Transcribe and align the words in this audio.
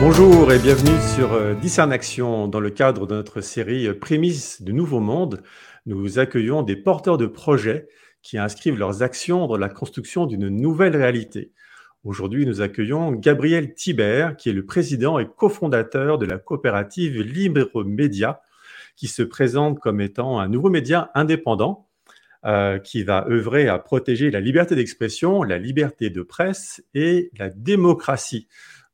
Bonjour 0.00 0.50
et 0.50 0.58
bienvenue 0.58 0.98
sur 1.14 1.34
euh, 1.34 1.52
Discern 1.52 1.92
Action. 1.92 2.48
Dans 2.48 2.58
le 2.58 2.70
cadre 2.70 3.06
de 3.06 3.14
notre 3.14 3.42
série 3.42 3.86
euh, 3.86 3.92
Prémices 3.92 4.62
du 4.62 4.72
Nouveau 4.72 4.98
Monde, 4.98 5.42
nous 5.84 6.18
accueillons 6.18 6.62
des 6.62 6.74
porteurs 6.74 7.18
de 7.18 7.26
projets 7.26 7.86
qui 8.22 8.38
inscrivent 8.38 8.78
leurs 8.78 9.02
actions 9.02 9.46
dans 9.46 9.58
la 9.58 9.68
construction 9.68 10.24
d'une 10.24 10.48
nouvelle 10.48 10.96
réalité. 10.96 11.52
Aujourd'hui, 12.02 12.46
nous 12.46 12.62
accueillons 12.62 13.12
Gabriel 13.12 13.74
Thibert, 13.74 14.38
qui 14.38 14.48
est 14.48 14.54
le 14.54 14.64
président 14.64 15.18
et 15.18 15.28
cofondateur 15.28 16.16
de 16.16 16.24
la 16.24 16.38
coopérative 16.38 17.20
Libre 17.20 17.84
Média, 17.84 18.40
qui 18.96 19.06
se 19.06 19.22
présente 19.22 19.80
comme 19.80 20.00
étant 20.00 20.40
un 20.40 20.48
nouveau 20.48 20.70
média 20.70 21.10
indépendant 21.14 21.90
euh, 22.46 22.78
qui 22.78 23.04
va 23.04 23.26
œuvrer 23.28 23.68
à 23.68 23.78
protéger 23.78 24.30
la 24.30 24.40
liberté 24.40 24.74
d'expression, 24.74 25.42
la 25.42 25.58
liberté 25.58 26.08
de 26.08 26.22
presse 26.22 26.82
et 26.94 27.30
la 27.38 27.50
démocratie. 27.50 28.48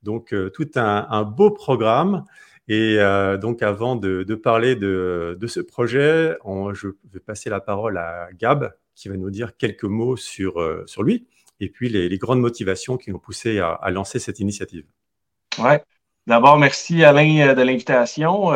Donc, 0.07 0.33
euh, 0.33 0.49
tout 0.49 0.71
un, 0.77 1.23
beau 1.25 1.51
programme. 1.51 2.25
Et 2.69 2.97
euh, 2.99 3.37
donc, 3.37 3.63
avant 3.63 3.95
de, 3.97 4.25
parler 4.35 4.75
de, 4.75 5.37
ce 5.47 5.61
projet, 5.61 6.37
je 6.73 6.89
vais 7.13 7.21
passer 7.21 7.51
la 7.51 7.61
parole 7.61 7.99
à 7.99 8.29
Gab, 8.39 8.73
qui 8.95 9.09
va 9.09 9.17
nous 9.17 9.31
dire 9.31 9.57
quelques 9.59 9.85
mots 9.85 10.17
sur, 10.17 10.55
sur 10.87 11.03
lui 11.03 11.27
et 11.61 11.69
puis 11.69 11.89
les, 11.89 12.19
grandes 12.19 12.41
motivations 12.41 12.97
qui 12.97 13.11
l'ont 13.11 13.19
poussé 13.19 13.61
à, 13.61 13.91
lancer 13.91 14.19
cette 14.19 14.41
initiative. 14.41 14.85
Ouais. 15.59 15.83
D'abord, 16.27 16.59
merci 16.59 17.05
Alain 17.05 17.55
de 17.55 17.63
l'invitation. 17.63 18.53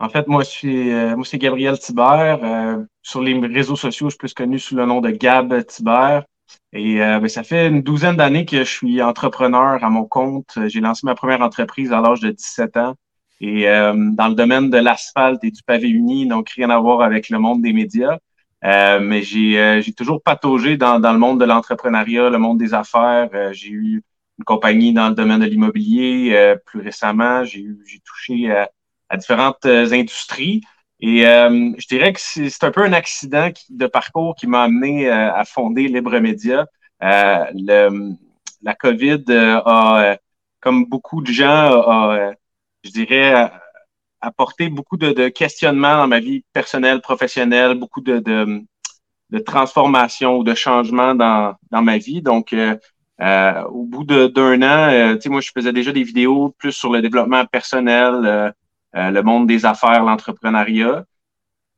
En 0.00 0.08
fait, 0.08 0.26
moi, 0.28 0.44
suis, 0.44 0.90
euh, 0.92 1.14
moi, 1.14 1.26
c'est 1.26 1.36
Gabriel 1.36 1.78
Thibert. 1.78 2.40
Euh, 2.42 2.82
sur 3.02 3.20
les 3.20 3.38
réseaux 3.38 3.76
sociaux, 3.76 4.08
je 4.08 4.12
suis 4.12 4.18
plus 4.18 4.32
connu 4.32 4.58
sous 4.58 4.74
le 4.74 4.86
nom 4.86 5.02
de 5.02 5.10
Gab 5.10 5.64
Thibert. 5.66 6.24
Et 6.72 7.02
euh, 7.02 7.18
ben, 7.20 7.28
ça 7.28 7.42
fait 7.42 7.68
une 7.68 7.82
douzaine 7.82 8.16
d'années 8.16 8.44
que 8.44 8.58
je 8.58 8.70
suis 8.70 9.02
entrepreneur 9.02 9.82
à 9.82 9.90
mon 9.90 10.04
compte. 10.04 10.58
J'ai 10.66 10.80
lancé 10.80 11.02
ma 11.04 11.14
première 11.14 11.40
entreprise 11.42 11.92
à 11.92 12.00
l'âge 12.00 12.20
de 12.20 12.30
17 12.30 12.76
ans. 12.76 12.94
Et 13.42 13.64
dans 13.64 14.28
le 14.28 14.34
domaine 14.34 14.68
de 14.68 14.76
l'asphalte 14.76 15.42
et 15.44 15.50
du 15.50 15.62
pavé 15.62 15.88
uni, 15.88 16.26
donc 16.26 16.50
rien 16.50 16.68
à 16.68 16.78
voir 16.78 17.00
avec 17.00 17.30
le 17.30 17.38
monde 17.38 17.62
des 17.62 17.72
médias. 17.72 18.18
mais 18.62 19.22
j'ai, 19.22 19.80
j'ai 19.80 19.94
toujours 19.94 20.22
pataugé 20.22 20.76
dans, 20.76 21.00
dans 21.00 21.14
le 21.14 21.18
monde 21.18 21.40
de 21.40 21.46
l'entrepreneuriat, 21.46 22.28
le 22.28 22.36
monde 22.36 22.58
des 22.58 22.74
affaires. 22.74 23.30
j'ai 23.52 23.70
eu 23.70 24.02
une 24.38 24.44
compagnie 24.44 24.92
dans 24.92 25.08
le 25.08 25.14
domaine 25.14 25.40
de 25.40 25.46
l'immobilier. 25.46 26.54
plus 26.66 26.82
récemment, 26.82 27.42
j'ai, 27.44 27.64
j'ai 27.86 28.00
touché 28.00 28.52
à 28.52 28.70
à 29.10 29.16
différentes 29.16 29.66
euh, 29.66 29.92
industries. 29.92 30.62
Et 31.00 31.26
euh, 31.26 31.72
je 31.78 31.86
dirais 31.88 32.12
que 32.12 32.20
c'est 32.20 32.64
un 32.64 32.70
peu 32.70 32.82
un 32.82 32.92
accident 32.92 33.50
de 33.70 33.86
parcours 33.86 34.34
qui 34.36 34.46
m'a 34.46 34.62
amené 34.64 35.08
euh, 35.08 35.32
à 35.32 35.44
fonder 35.44 35.88
Libre 35.88 36.18
Média. 36.18 36.66
Le, 37.00 38.12
la 38.62 38.74
COVID 38.74 39.24
a, 39.30 40.18
comme 40.60 40.84
beaucoup 40.84 41.22
de 41.22 41.32
gens, 41.32 41.46
a, 41.46 42.32
je 42.84 42.90
dirais, 42.90 43.50
apporté 44.20 44.68
beaucoup 44.68 44.98
de, 44.98 45.12
de, 45.12 45.28
questionnements 45.28 45.96
dans 45.96 46.06
ma 46.06 46.20
vie 46.20 46.44
personnelle, 46.52 47.00
professionnelle, 47.00 47.78
beaucoup 47.78 48.02
de, 48.02 48.18
de, 48.18 48.62
de 49.30 49.38
transformations 49.38 50.36
ou 50.36 50.44
de 50.44 50.54
changements 50.54 51.14
dans, 51.14 51.54
dans 51.70 51.82
ma 51.82 51.96
vie. 51.96 52.20
Donc, 52.20 52.52
euh, 53.20 53.62
au 53.64 53.84
bout 53.84 54.04
d'un 54.04 54.62
an, 54.62 55.18
moi, 55.26 55.40
je 55.40 55.50
faisais 55.54 55.72
déjà 55.72 55.92
des 55.92 56.02
vidéos 56.02 56.54
plus 56.58 56.72
sur 56.72 56.90
le 56.90 57.02
développement 57.02 57.44
personnel, 57.46 58.14
euh, 58.24 58.50
le 58.94 59.20
monde 59.22 59.46
des 59.46 59.66
affaires, 59.66 60.04
l'entrepreneuriat. 60.04 61.04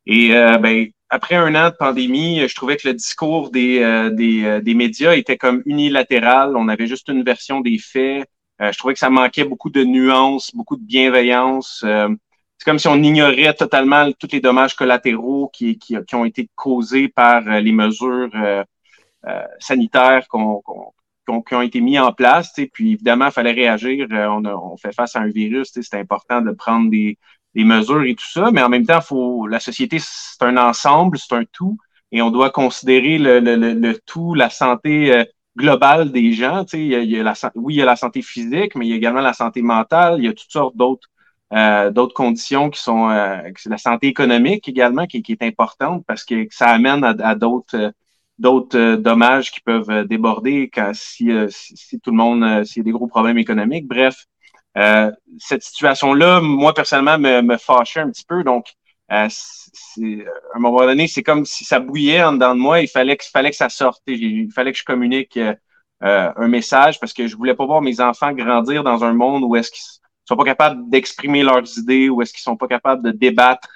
Et 0.06 0.34
euh, 0.34 0.58
ben, 0.58 0.88
après 1.10 1.36
un 1.36 1.54
an 1.54 1.70
de 1.70 1.74
pandémie, 1.76 2.46
je 2.48 2.54
trouvais 2.54 2.76
que 2.76 2.88
le 2.88 2.94
discours 2.94 3.50
des, 3.50 3.80
euh, 3.82 4.10
des, 4.10 4.60
des, 4.62 4.74
médias 4.74 5.14
était 5.14 5.36
comme 5.36 5.62
unilatéral. 5.66 6.56
On 6.56 6.68
avait 6.68 6.86
juste 6.86 7.08
une 7.08 7.22
version 7.22 7.60
des 7.60 7.78
faits. 7.78 8.26
je 8.60 8.76
trouvais 8.78 8.94
que 8.94 9.00
ça 9.00 9.10
manquait 9.10 9.44
beaucoup 9.44 9.70
de 9.70 9.84
nuances, 9.84 10.54
beaucoup 10.54 10.76
de 10.76 10.84
bienveillance. 10.84 11.84
c'est 12.58 12.64
comme 12.64 12.78
si 12.78 12.88
on 12.88 13.02
ignorait 13.02 13.54
totalement 13.54 14.10
tous 14.12 14.28
les 14.32 14.40
dommages 14.40 14.74
collatéraux 14.74 15.50
qui, 15.52 15.78
qui, 15.78 15.96
qui 16.06 16.14
ont 16.14 16.24
été 16.24 16.48
causés 16.54 17.08
par 17.08 17.42
les 17.42 17.72
mesures 17.72 18.30
sanitaires 19.58 20.26
qu'on 20.28 20.62
qui 21.26 21.54
ont, 21.54 21.62
été 21.62 21.80
mis 21.80 21.98
en 21.98 22.12
place. 22.12 22.52
Puis 22.72 22.92
évidemment, 22.92 23.26
il 23.26 23.32
fallait 23.32 23.52
réagir. 23.52 24.06
Euh, 24.12 24.26
on, 24.26 24.44
on, 24.44 24.76
fait 24.76 24.92
face 24.92 25.16
à 25.16 25.20
un 25.20 25.28
virus. 25.28 25.72
C'est 25.72 25.98
important 25.98 26.40
de 26.40 26.50
prendre 26.52 26.90
des, 26.90 27.18
des, 27.54 27.64
mesures 27.64 28.02
et 28.04 28.14
tout 28.14 28.30
ça. 28.30 28.50
Mais 28.50 28.62
en 28.62 28.68
même 28.68 28.86
temps, 28.86 29.00
faut, 29.00 29.46
la 29.46 29.60
société, 29.60 29.98
c'est 30.00 30.42
un 30.42 30.56
ensemble, 30.56 31.18
c'est 31.18 31.34
un 31.34 31.44
tout. 31.44 31.78
Et 32.10 32.22
on 32.22 32.30
doit 32.30 32.50
considérer 32.50 33.18
le, 33.18 33.40
le, 33.40 33.56
le, 33.56 33.98
tout, 34.06 34.34
la 34.34 34.50
santé 34.50 35.14
euh, 35.14 35.24
globale 35.56 36.12
des 36.12 36.32
gens. 36.32 36.64
Il 36.72 36.86
y 36.86 36.94
a, 36.94 37.00
il 37.00 37.10
y 37.10 37.18
a 37.18 37.22
la, 37.22 37.34
oui, 37.54 37.74
il 37.74 37.78
y 37.78 37.82
a 37.82 37.86
la 37.86 37.96
santé 37.96 38.22
physique, 38.22 38.74
mais 38.74 38.86
il 38.86 38.90
y 38.90 38.92
a 38.92 38.96
également 38.96 39.20
la 39.20 39.32
santé 39.32 39.62
mentale. 39.62 40.16
Il 40.18 40.24
y 40.24 40.28
a 40.28 40.32
toutes 40.32 40.50
sortes 40.50 40.76
d'autres 40.76 41.08
euh, 41.54 41.90
d'autres 41.90 42.14
conditions 42.14 42.70
qui 42.70 42.80
sont 42.80 43.10
euh, 43.10 43.42
la 43.66 43.76
santé 43.76 44.06
économique 44.06 44.68
également 44.68 45.06
qui, 45.06 45.22
qui, 45.22 45.32
est 45.32 45.42
importante 45.42 46.02
parce 46.06 46.24
que 46.24 46.46
ça 46.50 46.68
amène 46.68 47.04
à, 47.04 47.10
à 47.22 47.34
d'autres 47.34 47.92
d'autres 48.42 48.76
euh, 48.76 48.96
dommages 48.96 49.52
qui 49.52 49.60
peuvent 49.60 49.88
euh, 49.90 50.04
déborder 50.04 50.68
quand, 50.68 50.90
si, 50.94 51.30
euh, 51.30 51.46
si, 51.48 52.00
tout 52.00 52.10
le 52.10 52.16
monde, 52.16 52.64
s'il 52.64 52.78
y 52.78 52.80
a 52.80 52.84
des 52.84 52.90
gros 52.90 53.06
problèmes 53.06 53.38
économiques. 53.38 53.86
Bref, 53.86 54.26
cette 55.38 55.62
situation-là, 55.62 56.40
moi 56.40 56.74
personnellement, 56.74 57.18
me, 57.18 57.42
me 57.42 57.56
fâchait 57.56 58.00
un 58.00 58.10
petit 58.10 58.24
peu. 58.24 58.42
Donc, 58.42 58.66
à 59.08 59.28
un 59.28 60.58
moment 60.58 60.86
donné, 60.86 61.06
c'est 61.06 61.22
comme 61.22 61.44
si 61.44 61.64
ça 61.64 61.78
bouillait 61.78 62.22
en 62.22 62.32
dedans 62.32 62.54
de 62.54 62.60
moi. 62.60 62.80
Il 62.80 62.88
fallait 62.88 63.16
que, 63.16 63.24
fallait 63.24 63.50
que 63.50 63.56
ça 63.56 63.68
sorte. 63.68 64.02
Il 64.06 64.50
fallait 64.50 64.72
que 64.72 64.78
je 64.78 64.84
communique 64.84 65.38
un 66.00 66.48
message 66.48 66.98
parce 66.98 67.12
que 67.12 67.26
je 67.26 67.36
voulais 67.36 67.54
pas 67.54 67.66
voir 67.66 67.82
mes 67.82 68.00
enfants 68.00 68.32
grandir 68.32 68.82
dans 68.82 69.04
un 69.04 69.12
monde 69.12 69.44
où 69.44 69.56
est-ce 69.56 69.70
qu'ils 69.70 69.84
sont 70.24 70.36
pas 70.36 70.44
capables 70.44 70.88
d'exprimer 70.88 71.42
leurs 71.42 71.78
idées, 71.78 72.08
où 72.08 72.22
est-ce 72.22 72.32
qu'ils 72.32 72.42
sont 72.42 72.56
pas 72.56 72.68
capables 72.68 73.02
de 73.04 73.10
débattre 73.10 73.68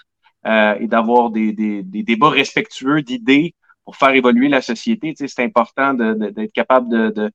et 0.46 0.86
d'avoir 0.86 1.28
des, 1.28 1.52
des, 1.52 1.82
des, 1.82 2.02
débats 2.04 2.30
respectueux 2.30 3.02
d'idées 3.02 3.54
pour 3.86 3.96
faire 3.96 4.10
évoluer 4.10 4.48
la 4.48 4.60
société. 4.60 5.14
Tu 5.14 5.26
sais, 5.26 5.28
c'est 5.28 5.44
important 5.44 5.94
d'être 5.94 6.52
capable 6.52 6.88
de, 6.88 7.10
de, 7.10 7.30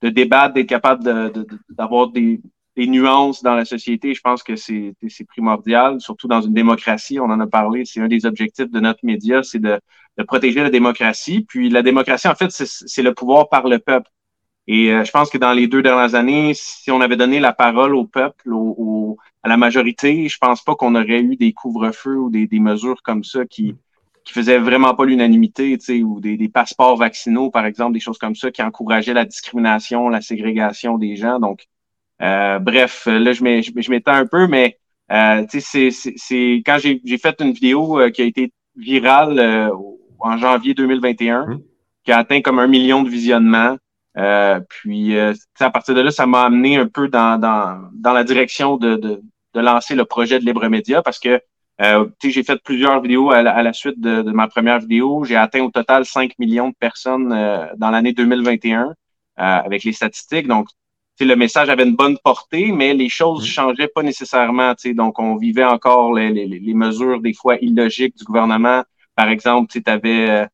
de 0.00 0.08
débattre, 0.08 0.54
d'être 0.54 0.68
capable 0.68 1.02
d'avoir 1.68 2.06
de, 2.06 2.12
des, 2.12 2.40
des, 2.76 2.86
nuances 2.86 3.42
dans 3.42 3.54
la 3.54 3.64
société. 3.64 4.14
Je 4.14 4.20
pense 4.20 4.44
que 4.44 4.54
c'est 4.54 4.94
primordial, 5.26 6.00
surtout 6.00 6.28
dans 6.28 6.40
une 6.40 6.54
démocratie. 6.54 7.18
On 7.18 7.24
en 7.24 7.40
a 7.40 7.48
parlé. 7.48 7.84
C'est 7.84 8.00
un 8.00 8.06
des 8.06 8.26
objectifs 8.26 8.70
de 8.70 8.78
notre 8.78 9.00
média, 9.02 9.42
c'est 9.42 9.58
de, 9.58 9.80
protéger 10.28 10.62
la 10.62 10.70
démocratie. 10.70 11.44
Puis 11.48 11.68
la 11.68 11.82
démocratie, 11.82 12.28
en 12.28 12.36
fait, 12.36 12.52
c'est 12.52 13.02
le 13.02 13.12
pouvoir 13.12 13.48
par 13.48 13.66
le 13.66 13.80
peuple. 13.80 14.08
Et 14.68 14.92
euh, 14.92 15.02
je 15.02 15.10
pense 15.10 15.30
que 15.30 15.38
dans 15.38 15.52
les 15.52 15.66
deux 15.66 15.82
dernières 15.82 16.14
années, 16.14 16.52
si 16.54 16.90
on 16.92 17.00
avait 17.00 17.16
donné 17.16 17.40
la 17.40 17.52
parole 17.52 17.94
au 17.94 18.04
peuple, 18.04 18.52
au, 18.52 19.16
à 19.42 19.48
la 19.48 19.56
majorité, 19.56 20.28
je 20.28 20.38
pense 20.38 20.62
pas 20.62 20.76
qu'on 20.76 20.94
aurait 20.94 21.22
eu 21.22 21.36
des 21.36 21.52
couvre-feux 21.52 22.18
ou 22.18 22.30
des, 22.30 22.46
des 22.46 22.60
mesures 22.60 23.02
comme 23.02 23.24
ça 23.24 23.46
qui, 23.46 23.74
qui 24.28 24.34
faisait 24.34 24.58
vraiment 24.58 24.94
pas 24.94 25.06
l'unanimité, 25.06 25.78
tu 25.78 25.84
sais, 25.86 26.02
ou 26.02 26.20
des, 26.20 26.36
des, 26.36 26.50
passeports 26.50 26.98
vaccinaux, 26.98 27.50
par 27.50 27.64
exemple, 27.64 27.94
des 27.94 28.00
choses 28.00 28.18
comme 28.18 28.34
ça, 28.34 28.50
qui 28.50 28.62
encourageaient 28.62 29.14
la 29.14 29.24
discrimination, 29.24 30.10
la 30.10 30.20
ségrégation 30.20 30.98
des 30.98 31.16
gens. 31.16 31.40
Donc, 31.40 31.64
euh, 32.20 32.58
bref, 32.58 33.06
là, 33.06 33.32
je 33.32 33.90
m'étends 33.90 34.12
un 34.12 34.26
peu, 34.26 34.46
mais 34.46 34.78
euh, 35.10 35.46
tu 35.50 35.62
sais, 35.62 35.88
c'est 35.90 36.56
quand 36.66 36.76
j'ai 36.78 37.18
fait 37.18 37.40
une 37.40 37.52
vidéo 37.52 37.98
euh, 37.98 38.10
qui 38.10 38.20
a 38.20 38.26
été 38.26 38.52
virale 38.76 39.38
euh, 39.38 39.70
en 40.20 40.36
janvier 40.36 40.74
2021, 40.74 41.46
mmh. 41.46 41.62
qui 42.04 42.12
a 42.12 42.18
atteint 42.18 42.42
comme 42.42 42.58
un 42.58 42.66
million 42.66 43.02
de 43.02 43.08
visionnements. 43.08 43.78
Euh, 44.18 44.60
puis, 44.68 45.18
à 45.18 45.70
partir 45.70 45.94
de 45.94 46.02
là, 46.02 46.10
ça 46.10 46.26
m'a 46.26 46.42
amené 46.42 46.76
un 46.76 46.86
peu 46.86 47.08
dans, 47.08 47.40
dans, 47.40 47.80
dans 47.94 48.12
la 48.12 48.24
direction 48.24 48.76
de, 48.76 48.96
de, 48.96 49.22
de 49.54 49.60
lancer 49.60 49.94
le 49.94 50.04
projet 50.04 50.38
de 50.38 50.44
Libre 50.44 50.68
Média 50.68 51.00
parce 51.00 51.18
que 51.18 51.40
euh, 51.80 52.08
j'ai 52.22 52.42
fait 52.42 52.60
plusieurs 52.62 53.00
vidéos 53.00 53.30
à 53.30 53.42
la, 53.42 53.72
suite 53.72 54.00
de, 54.00 54.22
ma 54.22 54.48
première 54.48 54.80
vidéo. 54.80 55.24
J'ai 55.24 55.36
atteint 55.36 55.62
au 55.62 55.70
total 55.70 56.04
5 56.04 56.32
millions 56.38 56.70
de 56.70 56.74
personnes 56.74 57.32
euh, 57.32 57.66
dans 57.76 57.90
l'année 57.90 58.12
2021 58.12 58.82
euh, 58.86 58.92
avec 59.36 59.84
les 59.84 59.92
statistiques. 59.92 60.48
Donc, 60.48 60.66
le 61.20 61.34
message 61.34 61.68
avait 61.68 61.84
une 61.84 61.94
bonne 61.94 62.18
portée, 62.18 62.72
mais 62.72 62.94
les 62.94 63.08
choses 63.08 63.42
ne 63.42 63.46
changeaient 63.46 63.88
pas 63.88 64.02
nécessairement. 64.02 64.74
Donc, 64.94 65.18
on 65.20 65.36
vivait 65.36 65.64
encore 65.64 66.12
les, 66.14 66.30
les, 66.30 66.46
les, 66.46 66.74
mesures 66.74 67.20
des 67.20 67.32
fois 67.32 67.56
illogiques 67.60 68.16
du 68.16 68.24
gouvernement. 68.24 68.82
Par 69.14 69.28
exemple, 69.28 69.70
tu 69.70 69.82
avais, 69.86 70.30
euh, 70.30 70.46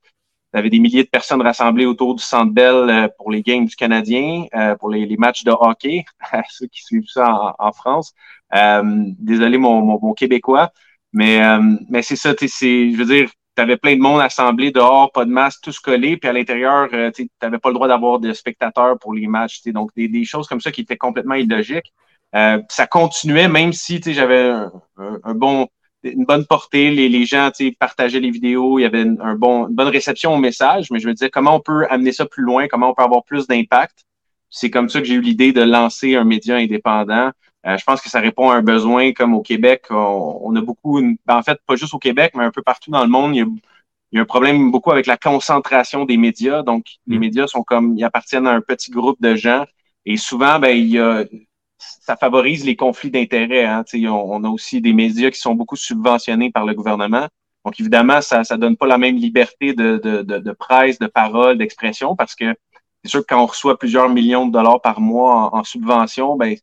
avais 0.53 0.71
des 0.71 0.79
milliers 0.79 1.05
de 1.05 1.09
personnes 1.09 1.41
rassemblées 1.41 1.87
autour 1.87 2.15
du 2.15 2.23
Centre 2.23 2.53
Bell 2.53 2.91
euh, 2.91 3.09
pour 3.17 3.31
les 3.31 3.43
games 3.43 3.65
du 3.65 3.77
Canadien, 3.77 4.45
pour 4.79 4.91
les, 4.91 5.07
les, 5.07 5.17
matchs 5.17 5.45
de 5.45 5.51
hockey, 5.51 6.05
ceux 6.51 6.67
qui 6.67 6.83
suivent 6.83 7.09
ça 7.09 7.55
en, 7.59 7.67
en 7.69 7.73
France. 7.73 8.15
désolé, 9.19 9.57
mon, 9.57 9.81
mon, 9.81 9.99
mon 10.01 10.13
québécois. 10.13 10.71
Mais, 11.15 11.43
euh, 11.43 11.61
mais 11.89 12.03
c'est 12.03 12.17
ça, 12.17 12.35
c'est, 12.37 12.91
je 12.91 12.97
veux 12.97 13.05
dire, 13.05 13.31
tu 13.57 13.63
avais 13.63 13.77
plein 13.77 13.95
de 13.95 14.01
monde 14.01 14.21
assemblé 14.21 14.73
dehors, 14.73 15.13
pas 15.13 15.25
de 15.25 15.31
masque, 15.31 15.61
tous 15.63 15.79
collés, 15.79 16.17
puis 16.17 16.29
à 16.29 16.33
l'intérieur, 16.33 16.89
euh, 16.93 17.13
tu 17.13 17.31
n'avais 17.41 17.59
pas 17.59 17.69
le 17.69 17.75
droit 17.75 17.87
d'avoir 17.87 18.19
de 18.19 18.33
spectateurs 18.33 18.99
pour 18.99 19.15
les 19.15 19.29
matchs. 19.29 19.63
Donc, 19.67 19.91
des, 19.97 20.09
des, 20.09 20.25
choses 20.25 20.49
comme 20.49 20.61
ça 20.61 20.73
qui 20.73 20.81
étaient 20.81 20.97
complètement 20.97 21.37
illogiques. 21.37 21.93
Euh, 22.35 22.61
ça 22.69 22.89
continuait, 22.89 23.47
même 23.47 23.73
si 23.73 24.01
j'avais 24.05 24.51
un, 24.51 24.73
un, 25.23 25.35
bon, 25.35 25.69
une 26.03 26.25
bonne 26.25 26.47
portée, 26.47 26.91
les, 26.91 27.09
les 27.09 27.27
gens 27.27 27.51
partageaient 27.79 28.19
les 28.19 28.33
vidéos, 28.33 28.81
il 28.81 28.83
y 28.83 28.85
avait 28.85 29.07
un 29.21 29.37
bon, 29.37 29.69
une 29.69 29.75
bonne 29.75 29.89
réception 29.89 30.35
au 30.35 30.39
message, 30.39 30.91
mais 30.91 30.99
je 30.99 31.07
me 31.07 31.15
disais 31.15 31.31
comment 31.31 31.55
on 31.55 31.61
peut 31.61 31.87
amener 31.91 32.11
ça 32.11 32.27
plus 32.27 32.43
loin, 32.43 32.67
comment 32.67 32.91
on 32.91 32.95
peut 32.95 33.05
avoir 33.05 33.23
plus 33.23 33.47
d'impact? 33.47 34.05
C'est 34.51 34.71
comme 34.71 34.89
ça 34.89 34.99
que 34.99 35.07
j'ai 35.07 35.15
eu 35.15 35.21
l'idée 35.21 35.53
de 35.53 35.63
lancer 35.63 36.17
un 36.17 36.25
média 36.25 36.57
indépendant 36.57 37.31
je 37.65 37.85
pense 37.85 38.01
que 38.01 38.11
ça 38.11 38.21
répond 38.21 38.51
à 38.51 38.57
un 38.57 38.63
besoin 38.63 39.13
comme 39.13 39.35
au 39.35 39.43
Québec. 39.43 39.85
On, 39.91 40.55
a 40.55 40.61
beaucoup, 40.61 41.01
ben, 41.01 41.37
en 41.37 41.43
fait, 41.43 41.59
pas 41.67 41.77
juste 41.77 41.95
au 41.95 41.99
Québec, 41.99 42.33
mais 42.35 42.45
un 42.45 42.51
peu 42.51 42.63
partout 42.63 42.91
dans 42.91 43.03
le 43.03 43.09
monde, 43.09 43.35
il 43.35 43.39
y 43.39 43.43
a, 43.43 43.47
il 44.13 44.17
y 44.17 44.19
a 44.19 44.23
un 44.23 44.27
problème 44.27 44.71
beaucoup 44.71 44.93
avec 44.93 45.07
la 45.07 45.17
concentration 45.17 46.05
des 46.05 46.17
médias. 46.17 46.63
Donc, 46.63 46.87
les 47.07 47.17
mm. 47.17 47.21
médias 47.21 47.47
sont 47.47 47.63
comme, 47.63 47.97
ils 47.97 48.05
appartiennent 48.05 48.47
à 48.47 48.53
un 48.53 48.61
petit 48.61 48.91
groupe 48.91 49.21
de 49.21 49.35
gens. 49.35 49.65
Et 50.05 50.17
souvent, 50.17 50.59
ben, 50.59 50.77
il 50.77 50.89
y 50.89 50.99
a, 50.99 51.25
ça 51.79 52.17
favorise 52.17 52.65
les 52.65 52.77
conflits 52.77 53.11
d'intérêts. 53.11 53.65
Hein. 53.65 53.85
On, 53.95 54.09
on, 54.09 54.45
a 54.45 54.49
aussi 54.49 54.81
des 54.81 54.93
médias 54.93 55.31
qui 55.31 55.39
sont 55.41 55.55
beaucoup 55.55 55.77
subventionnés 55.77 56.51
par 56.51 56.67
le 56.67 56.75
gouvernement. 56.75 57.29
Donc, 57.65 57.81
évidemment, 57.81 58.21
ça 58.21 58.43
ne 58.51 58.57
donne 58.57 58.77
pas 58.77 58.87
la 58.87 58.99
même 58.99 59.17
liberté 59.17 59.73
de, 59.73 59.97
de, 59.97 60.23
de, 60.23 60.39
de 60.39 60.53
presse, 60.53 60.99
de 60.99 61.07
parole, 61.07 61.57
d'expression, 61.57 62.15
parce 62.15 62.35
que 62.35 62.55
c'est 63.03 63.11
sûr 63.11 63.21
que 63.21 63.27
quand 63.29 63.43
on 63.43 63.47
reçoit 63.47 63.79
plusieurs 63.79 64.09
millions 64.09 64.47
de 64.47 64.53
dollars 64.53 64.81
par 64.81 65.01
mois 65.01 65.55
en, 65.55 65.65
subvention, 65.65 66.37
ben, 66.37 66.57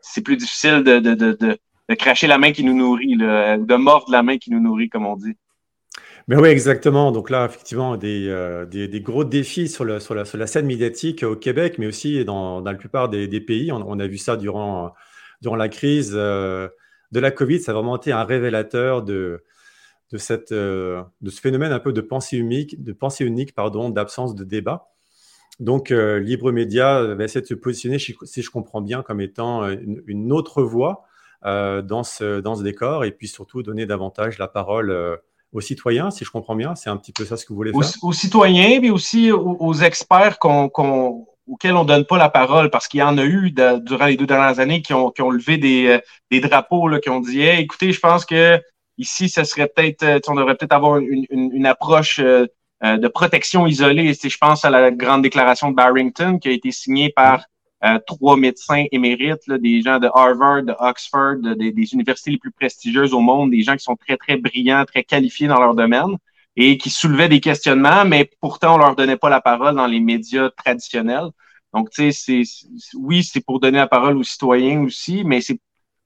c'est 0.00 0.22
plus, 0.22 0.36
difficile 0.36 0.82
de, 0.82 1.58
cracher 1.96 2.26
la 2.26 2.38
main 2.38 2.52
qui 2.52 2.64
nous 2.64 2.74
nourrit, 2.74 3.16
de 3.16 3.76
mordre 3.76 4.10
la 4.10 4.22
main 4.22 4.38
qui 4.38 4.50
nous 4.50 4.60
nourrit, 4.60 4.88
comme 4.88 5.06
on 5.06 5.16
dit. 5.16 5.36
Mais 6.26 6.36
oui, 6.36 6.48
exactement. 6.48 7.12
Donc 7.12 7.28
là, 7.28 7.44
effectivement, 7.44 7.96
des, 7.96 8.28
euh, 8.28 8.66
gros 9.00 9.24
défis 9.24 9.68
sur, 9.68 9.84
la, 9.84 10.00
scène 10.00 10.66
médiatique 10.66 11.22
au 11.22 11.36
Québec, 11.36 11.76
mais 11.78 11.86
aussi 11.86 12.24
dans, 12.24 12.62
dans 12.62 12.70
la 12.70 12.78
plupart 12.78 13.10
des, 13.10 13.40
pays. 13.40 13.70
On, 13.72 13.98
a 13.98 14.06
vu 14.06 14.16
ça 14.16 14.36
durant, 14.36 14.94
la 15.42 15.68
crise 15.68 16.12
euh, 16.14 16.68
de 17.12 17.20
la 17.20 17.30
Covid. 17.30 17.60
Ça 17.60 17.72
a 17.72 17.74
vraiment 17.74 17.96
été 17.96 18.10
un 18.10 18.24
révélateur 18.24 19.02
de, 19.02 19.44
de, 20.12 20.18
euh, 20.52 21.02
ce 21.26 21.40
phénomène 21.40 21.72
un 21.72 21.80
peu 21.80 21.92
de 21.92 22.00
pensée 22.00 22.38
unique, 22.38 22.82
d'absence 22.82 24.34
de 24.34 24.44
débat. 24.44 24.93
Donc, 25.60 25.90
euh, 25.90 26.18
Libre 26.18 26.52
Média 26.52 27.02
va 27.14 27.24
essayer 27.24 27.40
de 27.40 27.46
se 27.46 27.54
positionner, 27.54 27.98
si 27.98 28.42
je 28.42 28.50
comprends 28.50 28.80
bien, 28.80 29.02
comme 29.02 29.20
étant 29.20 29.68
une, 29.68 30.02
une 30.06 30.32
autre 30.32 30.62
voie 30.62 31.04
euh, 31.44 31.80
dans, 31.82 32.02
ce, 32.02 32.40
dans 32.40 32.56
ce 32.56 32.62
décor 32.62 33.04
et 33.04 33.12
puis 33.12 33.28
surtout 33.28 33.62
donner 33.62 33.86
davantage 33.86 34.38
la 34.38 34.48
parole 34.48 35.20
aux 35.52 35.60
citoyens, 35.60 36.10
si 36.10 36.24
je 36.24 36.30
comprends 36.30 36.56
bien. 36.56 36.74
C'est 36.74 36.90
un 36.90 36.96
petit 36.96 37.12
peu 37.12 37.24
ça 37.24 37.36
ce 37.36 37.44
que 37.44 37.50
vous 37.50 37.56
voulez 37.56 37.72
faire? 37.72 37.90
Aux, 38.02 38.12
citoyens, 38.12 38.80
mais 38.80 38.90
aussi 38.90 39.30
aux, 39.30 39.74
experts 39.74 40.38
auxquels 40.42 41.76
on 41.76 41.84
donne 41.84 42.04
pas 42.04 42.18
la 42.18 42.28
parole, 42.28 42.70
parce 42.70 42.88
qu'il 42.88 43.00
y 43.00 43.02
en 43.04 43.18
a 43.18 43.24
eu 43.24 43.54
durant 43.82 44.06
les 44.06 44.16
deux 44.16 44.26
dernières 44.26 44.58
années 44.58 44.82
qui 44.82 44.92
ont, 44.92 45.12
levé 45.30 45.56
des, 45.56 46.00
des 46.30 46.40
drapeaux, 46.40 46.88
là, 46.88 46.98
qui 46.98 47.10
ont 47.10 47.20
dit 47.20 47.42
écoutez, 47.42 47.92
je 47.92 48.00
pense 48.00 48.24
que 48.24 48.60
ici, 48.98 49.28
ce 49.28 49.44
serait 49.44 49.68
peut-être, 49.68 50.02
euh, 50.02 50.20
on 50.28 50.34
devrait 50.34 50.56
peut-être 50.56 50.72
avoir 50.72 50.98
une, 50.98 51.66
approche 51.66 52.20
euh, 52.84 52.96
de 52.96 53.08
protection 53.08 53.66
isolée. 53.66 54.12
Je 54.14 54.38
pense 54.38 54.64
à 54.64 54.70
la 54.70 54.90
grande 54.90 55.22
déclaration 55.22 55.70
de 55.70 55.74
Barrington 55.74 56.38
qui 56.38 56.48
a 56.48 56.52
été 56.52 56.70
signée 56.70 57.10
par 57.10 57.44
euh, 57.84 57.98
trois 58.06 58.36
médecins 58.36 58.84
émérites, 58.92 59.50
des 59.50 59.82
gens 59.82 59.98
de 59.98 60.08
Harvard, 60.14 60.62
de 60.62 60.74
Oxford, 60.78 61.36
des 61.56 61.94
universités 61.94 62.30
les 62.30 62.38
plus 62.38 62.50
prestigieuses 62.50 63.12
au 63.12 63.20
monde, 63.20 63.50
des 63.50 63.62
gens 63.62 63.76
qui 63.76 63.84
sont 63.84 63.96
très, 63.96 64.16
très 64.16 64.36
brillants, 64.36 64.84
très 64.84 65.02
qualifiés 65.02 65.48
dans 65.48 65.60
leur 65.60 65.74
domaine 65.74 66.16
et 66.56 66.78
qui 66.78 66.90
soulevaient 66.90 67.28
des 67.28 67.40
questionnements, 67.40 68.04
mais 68.04 68.30
pourtant, 68.40 68.76
on 68.76 68.78
leur 68.78 68.94
donnait 68.94 69.16
pas 69.16 69.28
la 69.28 69.40
parole 69.40 69.74
dans 69.74 69.86
les 69.86 70.00
médias 70.00 70.50
traditionnels. 70.50 71.30
Donc, 71.72 71.90
tu 71.90 72.12
sais, 72.12 72.42
oui, 72.94 73.24
c'est 73.24 73.44
pour 73.44 73.58
donner 73.58 73.78
la 73.78 73.88
parole 73.88 74.16
aux 74.16 74.22
citoyens 74.22 74.80
aussi, 74.82 75.24
mais 75.24 75.40
c'est 75.40 75.58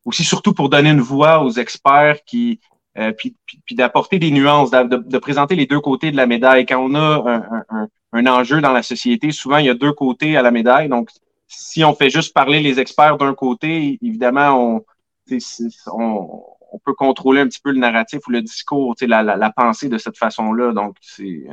aussi 0.04 0.24
surtout 0.24 0.54
pour 0.54 0.70
donner 0.70 0.90
une 0.90 1.00
voix 1.00 1.44
aux 1.44 1.50
experts 1.50 2.24
qui, 2.24 2.60
euh, 2.98 3.12
puis, 3.12 3.34
d'apporter 3.72 4.18
des 4.18 4.30
nuances, 4.30 4.70
de, 4.70 5.18
présenter 5.18 5.54
les 5.54 5.66
deux 5.66 5.80
côtés 5.80 6.10
de 6.10 6.16
la 6.16 6.26
médaille. 6.26 6.66
Quand 6.66 6.78
on 6.78 6.94
a 6.94 7.42
un, 8.12 8.26
enjeu 8.26 8.60
dans 8.60 8.72
la 8.72 8.82
société, 8.82 9.30
souvent 9.30 9.58
il 9.58 9.66
y 9.66 9.70
a 9.70 9.74
deux 9.74 9.92
côtés 9.92 10.36
à 10.36 10.42
la 10.42 10.50
médaille. 10.50 10.88
Donc, 10.88 11.10
si 11.46 11.84
on 11.84 11.94
fait 11.94 12.10
juste 12.10 12.34
parler 12.34 12.60
les 12.60 12.80
experts 12.80 13.16
d'un 13.16 13.34
côté, 13.34 13.98
évidemment, 14.02 14.82
on, 15.86 16.44
peut 16.84 16.94
contrôler 16.94 17.40
un 17.40 17.46
petit 17.46 17.60
peu 17.60 17.70
le 17.70 17.78
narratif 17.78 18.26
ou 18.26 18.30
le 18.30 18.42
discours, 18.42 18.94
la, 19.00 19.52
pensée 19.56 19.88
de 19.88 19.98
cette 19.98 20.16
façon-là. 20.16 20.72
Donc, 20.72 20.96
c'est. 21.00 21.44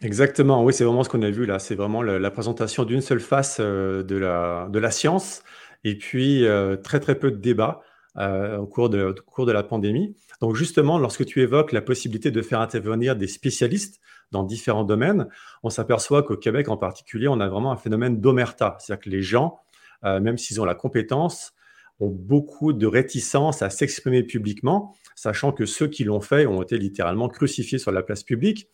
Exactement, 0.00 0.64
oui, 0.64 0.72
c'est 0.72 0.84
vraiment 0.84 1.04
ce 1.04 1.08
qu'on 1.08 1.22
a 1.22 1.30
vu 1.30 1.46
là. 1.46 1.58
C'est 1.58 1.74
vraiment 1.74 2.02
la, 2.02 2.30
présentation 2.30 2.84
d'une 2.84 3.00
seule 3.00 3.20
face 3.20 3.58
euh, 3.60 4.02
de, 4.02 4.16
la, 4.16 4.68
de 4.70 4.78
la 4.78 4.90
science 4.90 5.42
et 5.84 5.96
puis 5.96 6.46
euh, 6.46 6.76
très 6.76 6.98
très 6.98 7.14
peu 7.14 7.30
de 7.30 7.36
débats 7.36 7.82
euh, 8.18 8.58
au, 8.58 8.66
cours 8.66 8.90
de, 8.90 9.04
au 9.04 9.30
cours 9.30 9.46
de 9.46 9.52
la 9.52 9.62
pandémie. 9.62 10.14
Donc 10.40 10.54
justement, 10.54 10.98
lorsque 10.98 11.24
tu 11.24 11.40
évoques 11.40 11.72
la 11.72 11.82
possibilité 11.82 12.30
de 12.30 12.42
faire 12.42 12.60
intervenir 12.60 13.16
des 13.16 13.26
spécialistes 13.26 14.00
dans 14.30 14.42
différents 14.42 14.84
domaines, 14.84 15.28
on 15.62 15.70
s'aperçoit 15.70 16.22
qu'au 16.22 16.36
Québec 16.36 16.68
en 16.68 16.76
particulier, 16.76 17.28
on 17.28 17.40
a 17.40 17.48
vraiment 17.48 17.72
un 17.72 17.76
phénomène 17.76 18.20
d'omerta. 18.20 18.76
C'est-à-dire 18.78 19.04
que 19.04 19.10
les 19.10 19.22
gens, 19.22 19.58
euh, 20.04 20.20
même 20.20 20.38
s'ils 20.38 20.60
ont 20.60 20.64
la 20.64 20.74
compétence, 20.74 21.54
ont 22.00 22.10
beaucoup 22.10 22.72
de 22.72 22.86
réticence 22.86 23.62
à 23.62 23.70
s'exprimer 23.70 24.22
publiquement, 24.24 24.94
sachant 25.14 25.52
que 25.52 25.64
ceux 25.64 25.86
qui 25.86 26.04
l'ont 26.04 26.20
fait 26.20 26.46
ont 26.46 26.62
été 26.62 26.76
littéralement 26.76 27.28
crucifiés 27.28 27.78
sur 27.78 27.92
la 27.92 28.02
place 28.02 28.24
publique, 28.24 28.68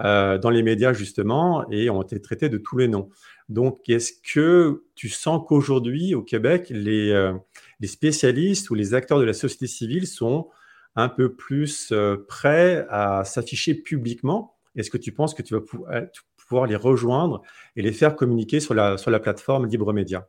euh, 0.00 0.38
dans 0.38 0.50
les 0.50 0.62
médias 0.62 0.92
justement, 0.92 1.68
et 1.70 1.90
ont 1.90 2.02
été 2.02 2.20
traités 2.20 2.48
de 2.48 2.58
tous 2.58 2.78
les 2.78 2.88
noms. 2.88 3.08
Donc, 3.48 3.88
est-ce 3.88 4.12
que 4.34 4.82
tu 4.96 5.08
sens 5.08 5.42
qu'aujourd'hui, 5.46 6.14
au 6.16 6.22
Québec, 6.22 6.66
les, 6.70 7.10
euh, 7.10 7.32
les, 7.80 7.88
spécialistes 7.88 8.70
ou 8.70 8.74
les 8.74 8.94
acteurs 8.94 9.18
de 9.18 9.24
la 9.24 9.32
société 9.32 9.66
civile 9.66 10.06
sont 10.06 10.48
un 10.94 11.08
peu 11.08 11.34
plus 11.34 11.92
prêts 12.28 12.86
à 12.88 13.24
s'afficher 13.24 13.74
publiquement 13.74 14.56
est-ce 14.76 14.90
que 14.90 14.98
tu 14.98 15.12
penses 15.12 15.34
que 15.34 15.42
tu 15.42 15.54
vas 15.54 15.60
euh, 15.90 16.06
pouvoir 16.36 16.66
les 16.66 16.76
rejoindre 16.76 17.42
et 17.74 17.82
les 17.82 17.92
faire 17.92 18.14
communiquer 18.14 18.60
sur 18.60 18.74
la, 18.74 18.98
sur 18.98 19.10
la 19.10 19.18
plateforme 19.18 19.66
Libre 19.66 19.92
Média? 19.92 20.26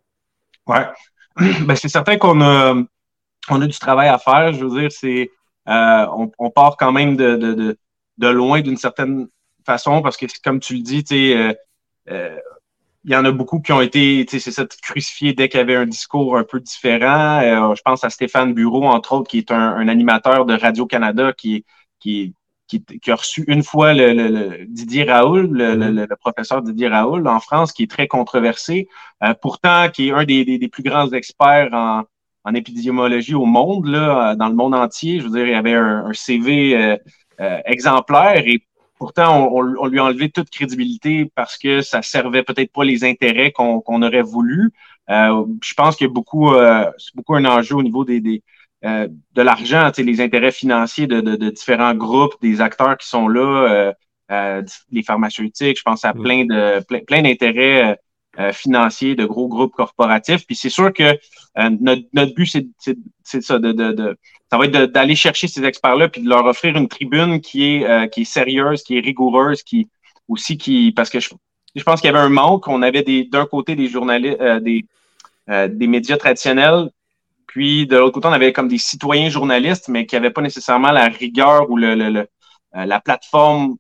Oui, 0.66 0.80
ben, 1.66 1.76
c'est 1.76 1.90
certain 1.90 2.18
qu'on 2.18 2.42
a, 2.42 2.76
on 3.50 3.62
a 3.62 3.68
du 3.68 3.78
travail 3.78 4.08
à 4.08 4.18
faire. 4.18 4.54
Je 4.54 4.66
veux 4.66 4.88
dire, 4.88 5.30
euh, 5.68 6.30
on, 6.38 6.50
part 6.50 6.78
quand 6.78 6.94
même 6.94 7.18
de, 7.18 7.36
de, 8.18 8.28
loin 8.28 8.62
d'une 8.62 8.78
certaine 8.78 9.28
façon 9.66 10.02
parce 10.02 10.16
que, 10.16 10.26
comme 10.44 10.60
tu 10.62 10.76
le 10.76 10.82
dis, 10.82 11.04
tu 11.04 11.36
euh, 12.10 12.40
il 13.07 13.13
y 13.13 13.15
en 13.15 13.25
a 13.25 13.31
beaucoup 13.31 13.62
qui 13.62 13.71
ont 13.71 13.81
été, 13.81 14.25
c'est 14.30 14.39
ça, 14.39 14.65
crucifiés 14.83 15.33
dès 15.33 15.50
qu'il 15.50 15.59
y 15.59 15.62
avait 15.62 15.75
un 15.75 15.86
discours 15.86 16.38
un 16.38 16.44
peu 16.44 16.59
différent. 16.59 17.74
je 17.74 17.81
pense 17.81 18.04
à 18.04 18.09
Stéphane 18.09 18.54
Bureau, 18.54 18.86
entre 18.86 19.13
autres, 19.13 19.30
qui 19.30 19.39
est 19.39 19.51
un, 19.51 19.75
un 19.75 19.88
animateur 19.88 20.45
de 20.45 20.54
Radio-Canada 20.54 21.33
qui, 21.33 21.65
qui, 22.00 22.36
qui, 22.68 23.12
a 23.12 23.15
reçu 23.15 23.44
une 23.48 23.63
fois 23.63 23.94
le, 23.94 24.65
Didier 24.68 25.06
Raoul, 25.06 25.57
mm-hmm. 25.57 26.07
le, 26.07 26.15
professeur 26.18 26.62
Didier 26.62 26.89
Raoul 26.89 27.27
en 27.27 27.39
France, 27.39 27.71
qui 27.71 27.83
est 27.83 27.92
très 27.92 28.07
controversé, 28.07 28.88
euh, 29.24 29.33
pourtant 29.42 29.89
qui 29.89 30.10
est 30.10 30.12
un 30.12 30.25
des, 30.25 30.70
plus 30.72 30.84
grands 30.84 31.12
experts 31.12 31.70
en, 31.74 32.03
en, 32.43 32.53
épidémiologie 32.53 33.36
au 33.36 33.46
monde, 33.46 33.88
là, 33.88 34.36
dans 34.36 34.50
le 34.50 34.55
monde 34.55 34.75
entier. 34.75 35.20
Je 35.20 35.25
veux 35.25 35.32
dire, 35.32 35.48
il 35.48 35.55
avait 35.55 35.75
un, 35.75 36.12
CV 36.13 36.75
euh, 36.75 36.98
euh, 37.39 37.60
exemplaire 37.65 38.43
et 38.46 38.63
pourtant 38.98 39.48
on, 39.51 39.75
on, 39.80 39.86
lui 39.88 40.00
a 40.00 40.06
enlevé 40.06 40.30
toute 40.30 40.50
crédibilité 40.50 41.32
parce 41.36 41.58
que 41.58 41.82
ça 41.82 42.01
servait 42.01 42.44
peut-être 42.44 42.72
pas 42.72 42.84
les 42.84 43.04
intérêts 43.04 43.51
qu'on 43.51 44.01
aurait 44.01 44.22
voulu. 44.22 44.72
je 45.10 45.74
pense 45.75 45.96
qu'il 45.96 46.08
y 46.08 46.10
a 46.10 46.13
beaucoup, 46.13 46.54
c'est 46.98 47.16
beaucoup 47.16 47.36
un 47.36 47.46
enjeu 47.46 47.75
au 47.75 47.84
niveau 47.84 48.06
des, 48.06 48.20
des 48.20 48.44
euh, 48.86 49.08
de 49.34 49.42
l'argent, 49.42 49.92
les 49.98 50.22
intérêts 50.22 50.51
financiers 50.51 51.08
de, 51.08 51.20
de, 51.20 51.36
de, 51.36 51.50
différents 51.50 51.96
groupes, 51.96 52.36
des 52.44 52.62
acteurs 52.62 52.96
qui 52.98 53.08
sont 53.08 53.27
là, 53.27 53.42
euh, 53.42 53.94
euh 54.32 54.62
les 54.92 55.01
pharmaceutiques, 55.01 55.80
je 55.80 55.84
pense 55.84 56.06
à 56.06 56.13
plein 56.13 56.46
de 56.46 56.84
plein, 56.86 57.00
plein 57.00 57.24
d'intérêts 57.24 57.98
euh, 58.39 58.51
financiers 58.51 59.15
de 59.15 59.25
gros 59.25 59.48
groupes 59.48 59.74
corporatifs. 59.74 60.46
Puis 60.46 60.56
c'est 60.56 60.70
sûr 60.70 60.94
que 60.94 61.17
notre, 61.82 62.03
notre 62.13 62.34
but, 62.36 62.46
c'est, 62.46 63.41
ça, 63.41 63.58
de, 63.58 63.72
de, 63.72 63.91
de, 63.91 64.17
ça 64.51 64.58
va 64.58 64.65
être 64.65 64.91
d'aller 64.91 65.15
chercher 65.15 65.48
ces 65.48 65.63
experts-là 65.63 66.08
puis 66.08 66.22
de 66.22 66.29
leur 66.29 66.46
offrir 66.46 66.75
une 66.77 66.88
tribune 66.88 67.41
qui 67.41 67.63
est, 67.63 68.10
qui 68.12 68.22
est 68.22 68.25
sérieuse, 68.25 68.84
qui 68.84 68.98
est 68.98 69.01
rigoureuse, 69.01 69.63
qui 69.63 69.89
aussi 70.27 70.58
qui. 70.58 70.91
Parce 70.91 71.10
que 71.10 71.20
je, 71.20 71.29
je 71.75 71.84
pense 71.84 72.00
qu'il 72.00 72.12
y 72.12 72.13
avait 72.15 72.24
un 72.24 72.29
manque. 72.29 72.67
On 72.67 72.84
avait 72.84 73.03
d'un 73.32 73.48
côté 73.48 73.75
des 73.75 73.88
journalistes, 73.88 74.39
des, 74.62 74.86
des 75.48 75.88
médias 75.88 76.17
traditionnels 76.17 76.91
puis 77.58 77.88
de 77.88 77.98
l'autre 77.98 78.13
côté, 78.13 78.27
on 78.27 78.34
avait 78.34 78.53
comme 78.53 78.67
des 78.67 78.77
citoyens 78.77 79.29
journalistes, 79.29 79.88
mais 79.88 80.06
qui 80.06 80.15
n'avaient 80.15 80.29
pas 80.29 80.41
nécessairement 80.41 80.91
la 80.91 81.08
rigueur 81.08 81.72
ou 81.72 81.77
le, 81.77 81.96
le, 81.96 82.27
euh, 82.75 82.86
la 82.86 83.00
plateforme 83.00 83.77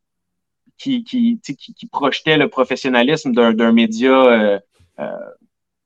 qui, 0.77 1.03
qui, 1.03 1.39
qui, 1.41 1.55
qui, 1.55 1.87
projetait 1.87 2.37
le 2.37 2.49
professionnalisme 2.49 3.31
d'un 3.31 3.71
média, 3.71 4.11
euh, 4.11 4.59
euh, 4.99 5.11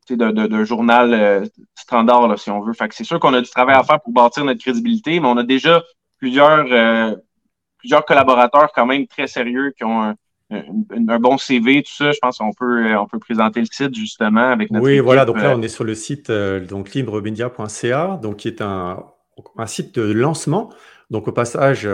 d'un 0.09 0.63
journal 0.63 1.13
euh, 1.13 1.45
standard, 1.75 2.27
là, 2.27 2.37
si 2.37 2.49
on 2.51 2.61
veut. 2.61 2.73
Fait 2.73 2.87
que 2.87 2.95
c'est 2.95 3.03
sûr 3.03 3.19
qu'on 3.19 3.33
a 3.33 3.41
du 3.41 3.49
travail 3.49 3.75
à 3.75 3.83
faire 3.83 4.01
pour 4.01 4.13
bâtir 4.13 4.43
notre 4.43 4.59
crédibilité, 4.59 5.19
mais 5.19 5.27
on 5.27 5.37
a 5.37 5.43
déjà 5.43 5.81
plusieurs, 6.17 6.65
plusieurs 7.77 8.05
collaborateurs 8.05 8.71
quand 8.73 8.85
même 8.85 9.07
très 9.07 9.27
sérieux 9.27 9.73
qui 9.75 9.83
ont 9.83 10.03
un, 10.03 10.15
un, 10.51 11.19
bon 11.19 11.37
CV, 11.37 11.81
tout 11.81 11.93
ça, 11.93 12.11
je 12.11 12.19
pense 12.21 12.37
qu'on 12.37 12.51
peut, 12.51 12.95
on 12.95 13.07
peut 13.07 13.19
présenter 13.19 13.61
le 13.61 13.65
site 13.65 13.95
justement 13.95 14.49
avec 14.51 14.69
notre 14.69 14.85
Oui, 14.85 14.99
voilà, 14.99 15.25
donc 15.25 15.37
là, 15.37 15.55
on 15.55 15.61
est 15.61 15.69
sur 15.69 15.85
le 15.85 15.95
site 15.95 16.29
donc 16.29 16.93
libremedia.ca, 16.93 18.19
donc 18.21 18.37
qui 18.37 18.49
est 18.49 18.61
un, 18.61 19.03
un, 19.57 19.65
site 19.65 19.97
de 19.97 20.11
lancement. 20.11 20.71
Donc 21.09 21.27
au 21.27 21.31
passage, 21.31 21.87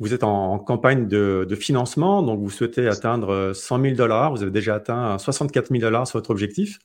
vous 0.00 0.12
êtes 0.12 0.24
en, 0.24 0.58
campagne 0.58 1.06
de, 1.06 1.46
de, 1.48 1.54
financement, 1.54 2.22
donc 2.22 2.40
vous 2.40 2.50
souhaitez 2.50 2.88
atteindre 2.88 3.52
100 3.54 3.80
000 3.80 3.94
dollars, 3.94 4.32
vous 4.32 4.42
avez 4.42 4.50
déjà 4.50 4.74
atteint 4.74 5.18
64 5.18 5.68
000 5.68 5.80
dollars 5.80 6.06
sur 6.06 6.18
votre 6.18 6.30
objectif. 6.30 6.78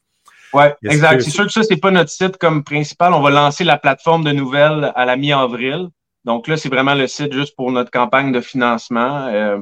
Oui, 0.54 0.64
exact. 0.84 1.22
C'est 1.22 1.30
sûr 1.30 1.46
que 1.46 1.52
ça, 1.52 1.64
c'est 1.64 1.78
pas 1.78 1.92
notre 1.92 2.10
site 2.10 2.38
comme 2.38 2.64
principal. 2.64 3.14
On 3.14 3.22
va 3.22 3.30
lancer 3.30 3.64
la 3.64 3.78
plateforme 3.78 4.24
de 4.24 4.32
nouvelles 4.32 4.92
à 4.96 5.06
la 5.06 5.16
mi-avril. 5.16 5.90
Donc 6.26 6.48
là, 6.48 6.58
c'est 6.58 6.70
vraiment 6.70 6.96
le 6.96 7.08
site 7.08 7.34
juste 7.34 7.56
pour 7.56 7.72
notre 7.72 7.92
campagne 7.92 8.32
de 8.32 8.42
financement. 8.42 9.28
Euh, 9.28 9.60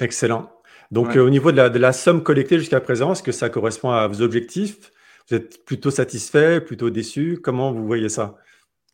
Excellent. 0.00 0.50
Donc, 0.90 1.16
euh, 1.16 1.20
au 1.20 1.30
niveau 1.30 1.52
de 1.52 1.56
la, 1.56 1.68
de 1.68 1.78
la 1.78 1.92
somme 1.92 2.22
collectée 2.22 2.58
jusqu'à 2.58 2.80
présent, 2.80 3.12
est-ce 3.12 3.22
que 3.22 3.32
ça 3.32 3.48
correspond 3.48 3.90
à 3.90 4.06
vos 4.06 4.22
objectifs? 4.22 4.92
Vous 5.28 5.36
êtes 5.36 5.64
plutôt 5.64 5.90
satisfait, 5.90 6.60
plutôt 6.60 6.90
déçu? 6.90 7.40
Comment 7.42 7.72
vous 7.72 7.86
voyez 7.86 8.08
ça? 8.08 8.36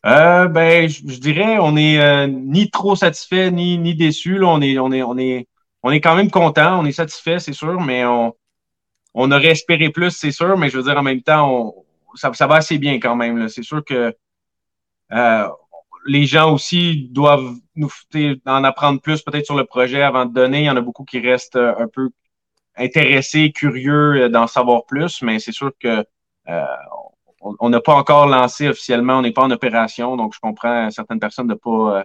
Euh, 0.05 0.47
ben, 0.47 0.89
je, 0.89 1.01
dirais, 1.19 1.57
on 1.59 1.77
est 1.77 1.99
euh, 1.99 2.27
ni 2.27 2.69
trop 2.69 2.95
satisfait 2.95 3.51
ni, 3.51 3.77
ni 3.77 3.95
déçu. 3.95 4.37
Là. 4.37 4.47
On 4.47 4.61
est, 4.61 4.77
on 4.79 4.91
est, 4.91 5.03
on 5.03 5.17
est, 5.17 5.47
on 5.83 5.91
est 5.91 6.01
quand 6.01 6.15
même 6.15 6.31
content. 6.31 6.79
On 6.79 6.85
est 6.85 6.91
satisfait, 6.91 7.39
c'est 7.39 7.53
sûr, 7.53 7.79
mais 7.81 8.05
on, 8.05 8.35
on 9.13 9.31
aurait 9.31 9.47
espéré 9.47 9.89
plus, 9.89 10.11
c'est 10.11 10.31
sûr. 10.31 10.57
Mais 10.57 10.69
je 10.69 10.77
veux 10.77 10.83
dire, 10.83 10.97
en 10.97 11.03
même 11.03 11.21
temps, 11.21 11.49
on, 11.51 11.85
ça, 12.15 12.33
ça 12.33 12.47
va 12.47 12.55
assez 12.55 12.77
bien 12.77 12.99
quand 12.99 13.15
même. 13.15 13.47
C'est 13.49 13.63
sûr 13.63 13.83
que 13.83 14.15
euh, 15.11 15.47
les 16.05 16.25
gens 16.25 16.53
aussi 16.53 17.07
doivent 17.11 17.55
nous 17.75 17.89
en 18.45 18.63
apprendre 18.63 19.01
plus 19.01 19.21
peut-être 19.21 19.45
sur 19.45 19.55
le 19.55 19.65
projet 19.65 20.01
avant 20.01 20.25
de 20.25 20.33
donner. 20.33 20.61
Il 20.61 20.65
y 20.65 20.69
en 20.69 20.77
a 20.77 20.81
beaucoup 20.81 21.05
qui 21.05 21.19
restent 21.19 21.55
euh, 21.55 21.73
un 21.77 21.87
peu 21.87 22.09
intéressés, 22.75 23.51
curieux 23.51 24.29
d'en 24.29 24.47
savoir 24.47 24.85
plus, 24.85 25.21
mais 25.21 25.39
c'est 25.39 25.51
sûr 25.51 25.71
que 25.79 26.03
euh, 26.49 26.65
on 27.43 27.69
n'a 27.69 27.81
pas 27.81 27.93
encore 27.93 28.27
lancé 28.27 28.67
officiellement, 28.67 29.19
on 29.19 29.21
n'est 29.21 29.31
pas 29.31 29.43
en 29.43 29.51
opération, 29.51 30.15
donc 30.17 30.33
je 30.33 30.39
comprends 30.39 30.89
certaines 30.91 31.19
personnes 31.19 31.47
de 31.47 31.55
pas 31.55 31.99
euh, 31.99 32.03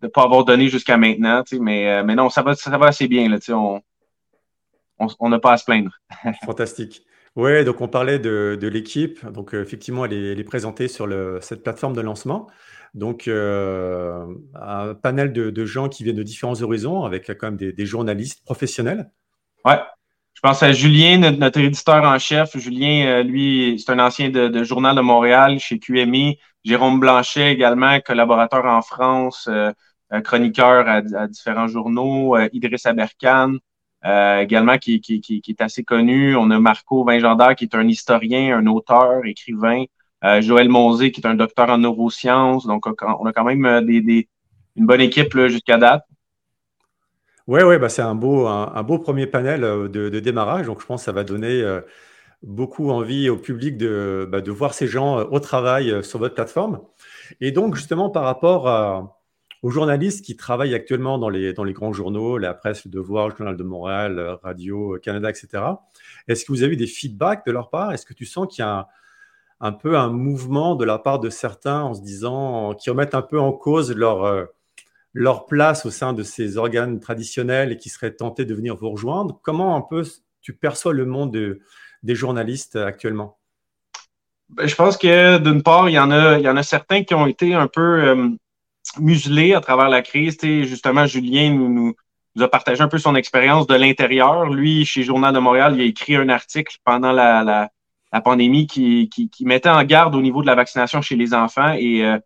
de 0.00 0.08
pas 0.08 0.24
avoir 0.24 0.44
donné 0.44 0.68
jusqu'à 0.68 0.96
maintenant, 0.96 1.44
mais, 1.60 1.88
euh, 1.88 2.02
mais 2.04 2.16
non, 2.16 2.28
ça 2.28 2.42
va, 2.42 2.54
ça 2.54 2.76
va 2.76 2.86
assez 2.86 3.06
bien. 3.06 3.28
Là, 3.28 3.38
on 3.48 5.28
n'a 5.28 5.38
pas 5.38 5.52
à 5.52 5.56
se 5.56 5.64
plaindre. 5.64 5.96
Fantastique. 6.44 7.04
Oui, 7.36 7.64
donc 7.64 7.80
on 7.80 7.88
parlait 7.88 8.18
de, 8.18 8.58
l'équipe. 8.60 9.24
Donc 9.30 9.54
effectivement, 9.54 10.04
elle 10.04 10.38
est, 10.38 10.44
présentée 10.44 10.88
sur 10.88 11.08
cette 11.40 11.62
plateforme 11.62 11.94
de 11.94 12.00
lancement. 12.00 12.50
Donc 12.94 13.28
un 13.28 14.94
panel 15.00 15.32
de, 15.32 15.64
gens 15.64 15.88
qui 15.88 16.02
viennent 16.02 16.16
de 16.16 16.22
différents 16.24 16.60
horizons, 16.60 17.04
avec 17.04 17.28
quand 17.38 17.46
même 17.46 17.56
des, 17.56 17.72
des 17.72 17.86
journalistes 17.86 18.44
professionnels. 18.44 19.10
Ouais. 19.64 19.78
Je 20.44 20.48
pense 20.48 20.64
à 20.64 20.72
Julien, 20.72 21.18
notre, 21.30 21.60
éditeur 21.60 22.02
en 22.02 22.18
chef. 22.18 22.56
Julien, 22.58 23.06
euh, 23.06 23.22
lui, 23.22 23.78
c'est 23.78 23.92
un 23.92 24.00
ancien 24.00 24.28
de, 24.28 24.64
Journal 24.64 24.96
de 24.96 25.00
Montréal 25.00 25.60
chez 25.60 25.78
QMI. 25.78 26.36
Jérôme 26.64 26.98
Blanchet 26.98 27.52
également, 27.52 28.00
collaborateur 28.00 28.64
en 28.64 28.82
France, 28.82 29.48
euh, 29.48 29.70
chroniqueur 30.24 30.88
à, 30.88 31.28
différents 31.28 31.68
journaux. 31.68 32.36
Euh, 32.36 32.48
Idriss 32.52 32.86
Aberkan, 32.86 33.52
également, 34.04 34.78
qui, 34.78 35.00
qui, 35.00 35.42
est 35.46 35.60
assez 35.60 35.84
connu. 35.84 36.34
On 36.34 36.50
a 36.50 36.58
Marco 36.58 37.04
Vingendaire, 37.04 37.54
qui 37.54 37.66
est 37.66 37.76
un 37.76 37.86
historien, 37.86 38.58
un 38.58 38.66
auteur, 38.66 39.24
écrivain. 39.24 39.84
Joël 40.40 40.68
Monzé, 40.68 41.12
qui 41.12 41.20
est 41.20 41.26
un 41.26 41.36
docteur 41.36 41.70
en 41.70 41.78
neurosciences. 41.78 42.66
Donc, 42.66 42.84
on 42.86 43.26
a 43.26 43.32
quand 43.32 43.44
même 43.44 43.86
des, 43.86 44.28
une 44.74 44.86
bonne 44.86 45.02
équipe 45.02 45.38
jusqu'à 45.46 45.78
date. 45.78 46.04
Oui, 47.48 47.62
ouais, 47.62 47.78
bah 47.78 47.88
c'est 47.88 48.02
un 48.02 48.14
beau, 48.14 48.46
un, 48.46 48.82
beau 48.84 48.98
premier 48.98 49.26
panel 49.26 49.64
euh, 49.64 49.88
de, 49.88 50.20
démarrage. 50.20 50.66
Donc, 50.66 50.80
je 50.80 50.86
pense 50.86 51.02
que 51.02 51.04
ça 51.06 51.12
va 51.12 51.24
donner 51.24 51.60
euh, 51.60 51.80
beaucoup 52.42 52.90
envie 52.90 53.28
au 53.28 53.36
public 53.36 53.76
de, 53.76 54.28
bah, 54.30 54.40
voir 54.46 54.74
ces 54.74 54.86
gens 54.86 55.18
euh, 55.18 55.24
au 55.30 55.40
travail 55.40 56.04
sur 56.04 56.18
votre 56.20 56.34
plateforme. 56.34 56.80
Et 57.40 57.50
donc, 57.50 57.74
justement, 57.74 58.10
par 58.10 58.24
rapport 58.24 59.12
aux 59.62 59.70
journalistes 59.70 60.24
qui 60.24 60.36
travaillent 60.36 60.74
actuellement 60.74 61.18
dans 61.18 61.28
les, 61.30 61.52
dans 61.52 61.64
les 61.64 61.72
grands 61.72 61.92
journaux, 61.92 62.38
la 62.38 62.54
presse, 62.54 62.84
le 62.84 62.90
Devoir, 62.90 63.28
le 63.28 63.36
Journal 63.36 63.56
de 63.56 63.64
Montréal, 63.64 64.38
Radio 64.42 64.98
Canada, 65.02 65.30
etc., 65.30 65.64
est-ce 66.28 66.44
que 66.44 66.52
vous 66.52 66.62
avez 66.62 66.76
des 66.76 66.86
feedbacks 66.86 67.46
de 67.46 67.52
leur 67.52 67.70
part? 67.70 67.92
Est-ce 67.92 68.06
que 68.06 68.14
tu 68.14 68.26
sens 68.26 68.46
qu'il 68.48 68.62
y 68.62 68.66
a 68.66 68.78
un, 68.78 68.86
un, 69.60 69.72
peu 69.72 69.96
un 69.96 70.10
mouvement 70.10 70.76
de 70.76 70.84
la 70.84 70.98
part 70.98 71.18
de 71.20 71.30
certains 71.30 71.82
en 71.82 71.94
se 71.94 72.02
disant, 72.02 72.74
qui 72.74 72.90
remettent 72.90 73.14
un 73.14 73.22
peu 73.22 73.40
en 73.40 73.52
cause 73.52 73.94
leur 73.94 74.48
leur 75.14 75.46
place 75.46 75.84
au 75.84 75.90
sein 75.90 76.12
de 76.12 76.22
ces 76.22 76.56
organes 76.56 77.00
traditionnels 77.00 77.72
et 77.72 77.76
qui 77.76 77.88
seraient 77.88 78.14
tentés 78.14 78.44
de 78.44 78.54
venir 78.54 78.76
vous 78.76 78.90
rejoindre. 78.90 79.40
Comment 79.42 79.76
un 79.76 79.82
peu 79.82 80.04
tu 80.40 80.54
perçois 80.54 80.92
le 80.92 81.04
monde 81.04 81.58
des 82.02 82.14
journalistes 82.14 82.76
actuellement? 82.76 83.38
Ben, 84.48 84.66
je 84.66 84.74
pense 84.74 84.96
que 84.96 85.38
d'une 85.38 85.62
part, 85.62 85.88
il 85.88 85.94
y, 85.94 85.98
en 85.98 86.10
a, 86.10 86.38
il 86.38 86.44
y 86.44 86.48
en 86.48 86.56
a 86.56 86.62
certains 86.62 87.04
qui 87.04 87.14
ont 87.14 87.26
été 87.26 87.54
un 87.54 87.68
peu 87.68 87.80
euh, 87.80 88.28
muselés 88.98 89.54
à 89.54 89.60
travers 89.60 89.88
la 89.88 90.02
crise. 90.02 90.36
justement, 90.42 91.06
Julien 91.06 91.50
nous, 91.50 91.94
a 92.38 92.48
partagé 92.48 92.82
un 92.82 92.88
peu 92.88 92.98
son 92.98 93.14
expérience 93.14 93.66
de 93.66 93.74
l'intérieur. 93.74 94.50
Lui, 94.50 94.84
chez 94.84 95.02
Journal 95.02 95.34
de 95.34 95.38
Montréal, 95.38 95.74
il 95.76 95.80
a 95.80 95.84
écrit 95.84 96.16
un 96.16 96.28
article 96.28 96.76
pendant 96.84 97.12
la, 97.12 97.42
la, 97.42 98.20
pandémie 98.20 98.66
qui, 98.66 99.08
qui, 99.08 99.30
qui, 99.30 99.46
mettait 99.46 99.70
en 99.70 99.82
garde 99.84 100.14
au 100.14 100.20
niveau 100.20 100.42
de 100.42 100.46
la 100.46 100.54
vaccination 100.54 101.00
chez 101.00 101.16
les 101.16 101.32
enfants 101.32 101.72
et 101.72 102.04
euh, 102.04 102.18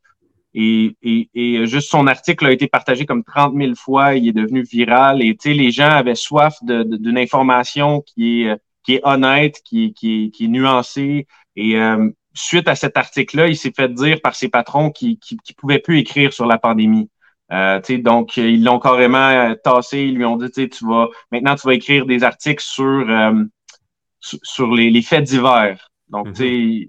et, 0.59 0.97
et, 1.03 1.29
et, 1.35 1.67
juste 1.67 1.91
son 1.91 2.07
article 2.07 2.47
a 2.47 2.51
été 2.51 2.67
partagé 2.67 3.05
comme 3.05 3.23
30 3.23 3.55
000 3.55 3.75
fois, 3.75 4.15
il 4.15 4.27
est 4.27 4.33
devenu 4.33 4.63
viral. 4.63 5.21
Et 5.23 5.37
les 5.45 5.71
gens 5.71 5.91
avaient 5.91 6.15
soif 6.15 6.57
d'une 6.63 7.19
information 7.19 8.01
qui 8.01 8.45
est, 8.45 8.57
qui 8.83 8.95
est 8.95 9.01
honnête, 9.05 9.61
qui, 9.63 9.93
qui, 9.93 10.31
qui 10.31 10.47
est 10.47 10.49
nuancée. 10.49 11.27
Et 11.57 11.77
euh, 11.77 12.09
suite 12.33 12.69
à 12.69 12.75
cet 12.75 12.97
article-là, 12.97 13.49
il 13.49 13.57
s'est 13.57 13.73
fait 13.77 13.93
dire 13.93 14.23
par 14.23 14.35
ses 14.35 14.49
patrons 14.49 14.91
qu'il 14.91 15.19
ne 15.31 15.55
pouvait 15.59 15.79
plus 15.79 15.99
écrire 15.99 16.33
sur 16.33 16.47
la 16.47 16.57
pandémie. 16.57 17.11
Euh, 17.53 17.79
donc, 17.99 18.39
ils 18.39 18.65
l'ont 18.65 18.79
carrément 18.79 19.29
euh, 19.29 19.55
tassé. 19.63 19.99
Ils 19.99 20.15
lui 20.15 20.25
ont 20.25 20.39
dit, 20.39 20.51
tu 20.51 20.87
vas 20.87 21.09
maintenant, 21.31 21.55
tu 21.55 21.67
vas 21.67 21.75
écrire 21.75 22.07
des 22.07 22.25
articles 22.25 22.65
sur, 22.65 23.11
euh, 23.11 23.45
sur 24.21 24.75
les, 24.75 24.89
les 24.89 25.03
faits 25.03 25.25
divers. 25.25 25.91
Donc, 26.09 26.33
tu 26.33 26.89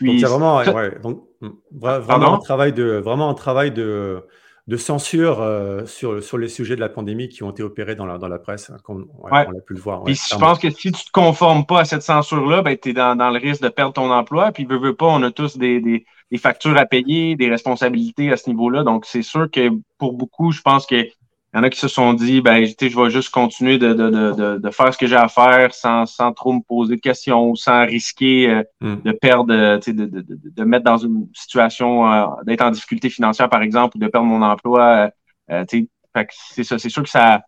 c'est 0.00 0.26
vraiment, 0.26 0.58
ouais, 0.58 0.98
donc, 1.02 1.24
Mm. 1.46 1.78
Vraiment 2.00 2.34
un 2.34 2.38
travail 2.38 2.72
de, 2.72 3.00
vraiment 3.04 3.30
un 3.30 3.34
travail 3.34 3.70
de, 3.70 4.22
de 4.66 4.76
censure 4.76 5.40
euh, 5.40 5.86
sur, 5.86 6.22
sur 6.22 6.38
les 6.38 6.48
sujets 6.48 6.74
de 6.74 6.80
la 6.80 6.88
pandémie 6.88 7.28
qui 7.28 7.44
ont 7.44 7.50
été 7.50 7.62
opérés 7.62 7.94
dans 7.94 8.06
la, 8.06 8.18
dans 8.18 8.26
la 8.26 8.38
presse, 8.38 8.70
hein, 8.70 8.78
comme 8.82 9.06
on 9.22 9.28
a 9.28 9.44
pu 9.64 9.74
le 9.74 9.80
voir. 9.80 10.02
Puis 10.02 10.16
je 10.16 10.36
pense 10.36 10.58
que 10.58 10.70
si 10.70 10.90
tu 10.90 11.04
te 11.04 11.10
conformes 11.12 11.66
pas 11.66 11.80
à 11.80 11.84
cette 11.84 12.02
censure-là, 12.02 12.62
ben, 12.62 12.76
tu 12.76 12.90
es 12.90 12.92
dans, 12.92 13.14
dans, 13.16 13.30
le 13.30 13.38
risque 13.38 13.62
de 13.62 13.68
perdre 13.68 13.92
ton 13.92 14.10
emploi. 14.10 14.50
Puis, 14.50 14.64
veux, 14.64 14.78
veux 14.78 14.96
pas, 14.96 15.06
on 15.06 15.22
a 15.22 15.30
tous 15.30 15.56
des, 15.56 15.80
des, 15.80 16.04
des 16.32 16.38
factures 16.38 16.76
à 16.76 16.84
payer, 16.84 17.36
des 17.36 17.48
responsabilités 17.48 18.32
à 18.32 18.36
ce 18.36 18.50
niveau-là. 18.50 18.82
Donc, 18.82 19.06
c'est 19.06 19.22
sûr 19.22 19.48
que 19.50 19.70
pour 19.98 20.14
beaucoup, 20.14 20.50
je 20.50 20.62
pense 20.62 20.84
que 20.84 21.06
il 21.52 21.56
y 21.56 21.60
en 21.60 21.62
a 21.62 21.70
qui 21.70 21.78
se 21.78 21.88
sont 21.88 22.12
dit, 22.12 22.40
ben, 22.40 22.66
je 22.66 23.02
vais 23.02 23.10
juste 23.10 23.30
continuer 23.30 23.78
de, 23.78 23.94
de, 23.94 24.10
de, 24.10 24.58
de 24.58 24.70
faire 24.70 24.92
ce 24.92 24.98
que 24.98 25.06
j'ai 25.06 25.16
à 25.16 25.28
faire 25.28 25.72
sans, 25.72 26.04
sans 26.04 26.32
trop 26.32 26.52
me 26.52 26.60
poser 26.60 26.96
de 26.96 27.00
questions, 27.00 27.54
sans 27.54 27.86
risquer 27.86 28.50
euh, 28.50 28.62
hmm. 28.80 28.96
de 29.02 29.12
perdre, 29.12 29.54
euh, 29.54 29.78
de, 29.78 30.04
de, 30.06 30.26
de, 30.28 30.64
mettre 30.64 30.84
dans 30.84 30.98
une 30.98 31.28
situation, 31.32 32.12
euh, 32.12 32.26
d'être 32.44 32.62
en 32.62 32.70
difficulté 32.70 33.08
financière, 33.08 33.48
par 33.48 33.62
exemple, 33.62 33.96
ou 33.96 34.00
de 34.00 34.08
perdre 34.08 34.26
mon 34.26 34.42
emploi. 34.42 35.10
c'est 35.48 36.64
ça, 36.64 36.78
c'est 36.78 36.90
sûr 36.90 37.02
que 37.02 37.08
ça, 37.08 37.42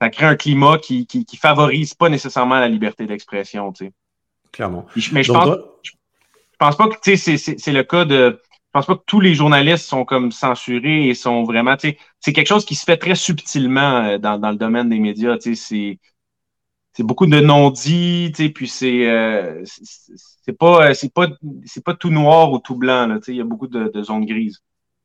ça 0.00 0.10
crée 0.10 0.26
un 0.26 0.36
climat 0.36 0.78
qui, 0.78 1.06
qui, 1.06 1.24
qui 1.24 1.36
favorise 1.36 1.94
pas 1.94 2.08
nécessairement 2.08 2.58
la 2.58 2.68
liberté 2.68 3.06
d'expression. 3.06 3.72
Clairement. 4.52 4.86
Mais 5.12 5.22
je, 5.22 5.32
pense, 5.32 5.56
je 5.84 5.90
pense 6.58 6.76
pas 6.76 6.88
que 6.88 7.16
c'est 7.16 7.72
le 7.72 7.82
cas 7.82 8.04
de 8.04 8.40
pense 8.74 8.86
pas 8.86 8.96
que 8.96 9.04
tous 9.06 9.20
les 9.20 9.34
journalistes 9.34 9.86
sont 9.86 10.04
comme 10.04 10.32
censurés 10.32 11.08
et 11.08 11.14
sont 11.14 11.44
vraiment, 11.44 11.76
c'est 11.78 12.32
quelque 12.32 12.48
chose 12.48 12.64
qui 12.64 12.74
se 12.74 12.84
fait 12.84 12.96
très 12.96 13.14
subtilement 13.14 14.04
euh, 14.04 14.18
dans, 14.18 14.36
dans 14.36 14.50
le 14.50 14.56
domaine 14.56 14.88
des 14.88 14.98
médias, 14.98 15.36
c'est 15.40 15.98
beaucoup 16.98 17.26
de 17.26 17.40
non-dits, 17.40 18.32
puis 18.52 18.68
c'est 18.68 19.08
euh, 19.08 19.62
c'est 19.64 20.58
pas 20.58 20.92
c'est 20.94 21.12
pas 21.12 21.28
pas 21.84 21.94
tout 21.94 22.10
noir 22.10 22.52
ou 22.52 22.58
tout 22.58 22.76
blanc, 22.76 23.18
il 23.28 23.36
y 23.36 23.40
a 23.40 23.44
beaucoup 23.44 23.68
de, 23.68 23.90
de, 23.92 24.02
zones 24.02 24.26
grises. 24.26 24.60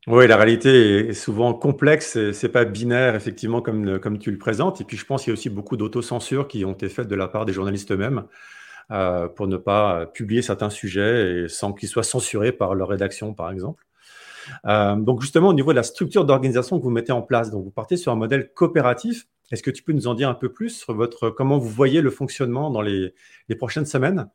Oui, 0.06 0.26
la 0.26 0.36
réalité 0.36 1.08
est 1.08 1.14
souvent 1.14 1.52
complexe, 1.54 2.18
c'est 2.32 2.48
pas 2.48 2.64
binaire 2.64 3.14
effectivement 3.14 3.60
comme 3.60 4.00
comme 4.00 4.18
tu 4.18 4.32
le 4.32 4.38
présentes, 4.38 4.80
et 4.80 4.84
puis 4.84 4.96
je 4.96 5.04
pense 5.04 5.22
qu'il 5.22 5.30
y 5.30 5.32
a 5.32 5.38
aussi 5.38 5.50
beaucoup 5.50 5.76
d'autocensure 5.76 6.48
qui 6.48 6.64
ont 6.64 6.72
été 6.72 6.88
faites 6.88 7.08
de 7.08 7.16
la 7.16 7.28
part 7.28 7.44
des 7.44 7.52
journalistes 7.52 7.92
eux-mêmes. 7.92 8.24
Euh, 8.92 9.28
pour 9.28 9.46
ne 9.46 9.56
pas 9.56 10.06
publier 10.06 10.42
certains 10.42 10.70
sujets 10.70 11.44
et 11.44 11.48
sans 11.48 11.72
qu'ils 11.72 11.88
soient 11.88 12.02
censurés 12.02 12.50
par 12.50 12.74
leur 12.74 12.88
rédaction, 12.88 13.34
par 13.34 13.52
exemple. 13.52 13.84
Euh, 14.66 14.96
donc 14.96 15.20
justement, 15.20 15.48
au 15.48 15.54
niveau 15.54 15.70
de 15.70 15.76
la 15.76 15.84
structure 15.84 16.24
d'organisation 16.24 16.76
que 16.76 16.82
vous 16.82 16.90
mettez 16.90 17.12
en 17.12 17.22
place, 17.22 17.52
donc 17.52 17.62
vous 17.62 17.70
partez 17.70 17.96
sur 17.96 18.10
un 18.10 18.16
modèle 18.16 18.52
coopératif. 18.52 19.28
Est-ce 19.52 19.62
que 19.62 19.70
tu 19.70 19.84
peux 19.84 19.92
nous 19.92 20.08
en 20.08 20.14
dire 20.14 20.28
un 20.28 20.34
peu 20.34 20.52
plus 20.52 20.70
sur 20.70 20.92
votre, 20.92 21.30
comment 21.30 21.56
vous 21.56 21.68
voyez 21.68 22.00
le 22.00 22.10
fonctionnement 22.10 22.68
dans 22.70 22.82
les, 22.82 23.14
les 23.48 23.54
prochaines 23.54 23.86
semaines? 23.86 24.28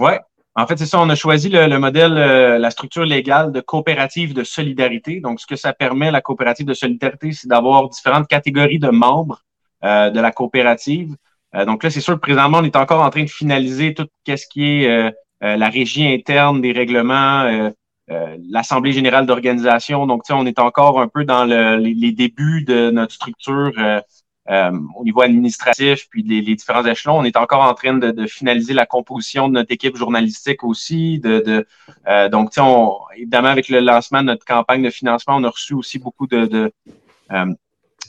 Ouais, 0.00 0.18
en 0.56 0.66
fait, 0.66 0.78
c'est 0.78 0.86
ça. 0.86 1.00
On 1.00 1.08
a 1.08 1.14
choisi 1.14 1.48
le, 1.48 1.78
modèle, 1.78 2.18
euh, 2.18 2.58
la 2.58 2.70
structure 2.72 3.04
légale 3.04 3.52
de 3.52 3.60
coopérative 3.60 4.34
de 4.34 4.42
solidarité. 4.42 5.20
Donc, 5.20 5.38
ce 5.38 5.46
que 5.46 5.54
ça 5.56 5.72
permet, 5.72 6.10
la 6.10 6.20
coopérative 6.20 6.66
de 6.66 6.74
solidarité, 6.74 7.30
c'est 7.30 7.46
d'avoir 7.46 7.88
différentes 7.88 8.26
catégories 8.26 8.80
de 8.80 8.88
membres 8.88 9.44
de 9.84 10.20
la 10.20 10.30
coopérative. 10.30 11.16
Euh, 11.54 11.64
donc 11.64 11.82
là, 11.82 11.90
c'est 11.90 12.00
sûr 12.00 12.14
que 12.14 12.20
présentement, 12.20 12.58
on 12.58 12.64
est 12.64 12.76
encore 12.76 13.02
en 13.02 13.10
train 13.10 13.24
de 13.24 13.30
finaliser 13.30 13.94
tout 13.94 14.08
ce 14.26 14.46
qui 14.50 14.64
est 14.64 14.88
euh, 14.88 15.10
euh, 15.42 15.56
la 15.56 15.68
régie 15.68 16.06
interne 16.06 16.60
des 16.60 16.72
règlements, 16.72 17.72
l'Assemblée 18.50 18.92
générale 18.92 19.24
d'organisation. 19.26 20.06
Donc, 20.06 20.22
on 20.30 20.44
est 20.44 20.58
encore 20.58 21.00
un 21.00 21.08
peu 21.08 21.24
dans 21.24 21.44
le, 21.44 21.76
les, 21.76 22.12
débuts 22.12 22.62
de 22.62 22.90
notre 22.90 23.14
structure 23.14 23.72
au 24.48 25.04
niveau 25.04 25.22
administratif, 25.22 26.08
puis 26.10 26.22
les, 26.22 26.42
différents 26.54 26.84
échelons. 26.84 27.18
On 27.18 27.24
est 27.24 27.36
encore 27.38 27.62
en 27.62 27.72
train 27.72 27.94
de, 27.94 28.26
finaliser 28.26 28.74
la 28.74 28.84
composition 28.84 29.48
de 29.48 29.54
notre 29.54 29.72
équipe 29.72 29.96
journalistique 29.96 30.62
aussi. 30.62 31.20
De, 31.20 31.40
de 31.40 32.28
donc, 32.28 32.50
on, 32.58 32.98
évidemment, 33.16 33.48
avec 33.48 33.70
le 33.70 33.80
lancement 33.80 34.20
de 34.20 34.26
notre 34.26 34.44
campagne 34.44 34.82
de 34.82 34.90
financement, 34.90 35.36
on 35.36 35.44
a 35.44 35.48
reçu 35.48 35.72
aussi 35.72 35.98
beaucoup 35.98 36.26
de, 36.26 36.44
de, 36.44 36.72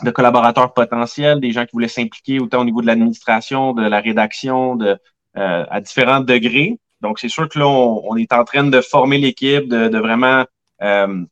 de 0.01 0.11
collaborateurs 0.11 0.73
potentiels, 0.73 1.39
des 1.39 1.51
gens 1.51 1.65
qui 1.65 1.73
voulaient 1.73 1.87
s'impliquer 1.87 2.39
autant 2.39 2.61
au 2.61 2.65
niveau 2.65 2.81
de 2.81 2.87
l'administration, 2.87 3.73
de 3.73 3.83
la 3.83 3.99
rédaction, 3.99 4.75
de, 4.75 4.97
à 5.35 5.81
différents 5.81 6.21
degrés. 6.21 6.79
Donc, 7.03 7.19
c'est 7.19 7.29
sûr 7.29 7.49
que 7.49 7.59
là, 7.59 7.67
on, 7.67 8.15
est 8.15 8.31
en 8.31 8.45
train 8.45 8.63
de 8.63 8.81
former 8.81 9.17
l'équipe, 9.17 9.67
de, 9.67 9.97
vraiment. 9.97 10.45
Euh, 10.81 11.25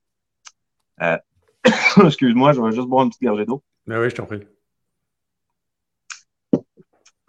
euh, 1.01 1.17
excuse-moi, 2.05 2.51
je 2.51 2.61
vais 2.61 2.73
juste 2.73 2.87
boire 2.87 3.03
une 3.03 3.09
petite 3.09 3.23
gorgée 3.23 3.45
d'eau. 3.45 3.63
Mais 3.87 3.95
ben 3.95 4.01
oui, 4.01 4.09
je 4.09 4.15
t'en 4.15 4.25
prie. 4.25 4.41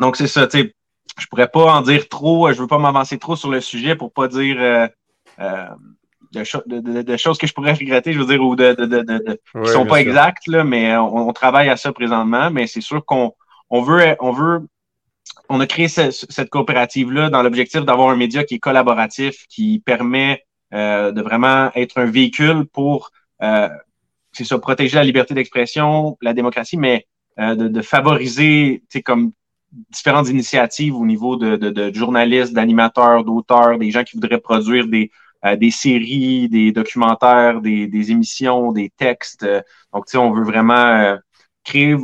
Donc, 0.00 0.16
c'est 0.16 0.26
ça, 0.26 0.46
tu 0.48 0.58
sais. 0.58 0.74
Je 1.18 1.26
pourrais 1.26 1.48
pas 1.48 1.72
en 1.72 1.82
dire 1.82 2.08
trop, 2.08 2.52
je 2.52 2.60
veux 2.60 2.66
pas 2.66 2.78
m'avancer 2.78 3.18
trop 3.18 3.36
sur 3.36 3.50
le 3.50 3.60
sujet 3.60 3.94
pour 3.94 4.12
pas 4.12 4.28
dire 4.28 4.88
euh, 6.36 7.02
de, 7.02 7.16
choses 7.16 7.38
que 7.38 7.46
je 7.46 7.52
pourrais 7.52 7.72
regretter, 7.72 8.12
je 8.12 8.18
veux 8.18 8.26
dire, 8.26 8.42
ou 8.42 8.56
de, 8.56 8.74
qui 9.64 9.70
sont 9.70 9.86
pas 9.86 10.00
exactes, 10.00 10.46
là, 10.46 10.64
mais 10.64 10.96
on, 10.96 11.28
on, 11.28 11.32
travaille 11.32 11.68
à 11.68 11.76
ça 11.76 11.92
présentement. 11.92 12.50
Mais 12.50 12.66
c'est 12.66 12.80
sûr 12.80 13.04
qu'on 13.04 13.34
on 13.70 13.82
veut, 13.82 14.16
on 14.20 14.32
veut 14.32 14.66
on 15.48 15.60
a 15.60 15.66
créé 15.66 15.88
cette 15.88 16.50
coopérative-là 16.50 17.30
dans 17.30 17.42
l'objectif 17.42 17.84
d'avoir 17.84 18.08
un 18.08 18.16
média 18.16 18.44
qui 18.44 18.54
est 18.54 18.58
collaboratif, 18.58 19.46
qui 19.48 19.82
permet 19.84 20.44
euh, 20.72 21.12
de 21.12 21.20
vraiment 21.20 21.70
être 21.74 21.98
un 21.98 22.06
véhicule 22.06 22.64
pour, 22.72 23.10
euh, 23.42 23.68
c'est 24.32 24.44
ça, 24.44 24.58
protéger 24.58 24.96
la 24.96 25.04
liberté 25.04 25.34
d'expression, 25.34 26.16
la 26.22 26.32
démocratie, 26.32 26.78
mais 26.78 27.06
euh, 27.38 27.54
de, 27.54 27.68
de, 27.68 27.82
favoriser, 27.82 28.82
tu 28.90 28.98
sais, 28.98 29.02
comme 29.02 29.32
différentes 29.90 30.28
initiatives 30.28 30.94
au 30.94 31.04
niveau 31.04 31.36
de, 31.36 31.56
de, 31.56 31.94
journalistes, 31.94 32.52
d'animateurs, 32.52 33.24
d'auteurs, 33.24 33.78
des 33.78 33.90
gens 33.90 34.04
qui 34.04 34.16
voudraient 34.16 34.40
produire 34.40 34.86
des, 34.86 35.10
euh, 35.44 35.56
des 35.56 35.70
séries, 35.70 36.48
des 36.48 36.72
documentaires, 36.72 37.60
des, 37.60 37.86
des 37.86 38.10
émissions, 38.10 38.72
des 38.72 38.90
textes. 38.90 39.46
Donc, 39.92 40.06
tu 40.06 40.12
sais, 40.12 40.18
on 40.18 40.32
veut 40.32 40.44
vraiment 40.44 41.18
créer 41.64 41.96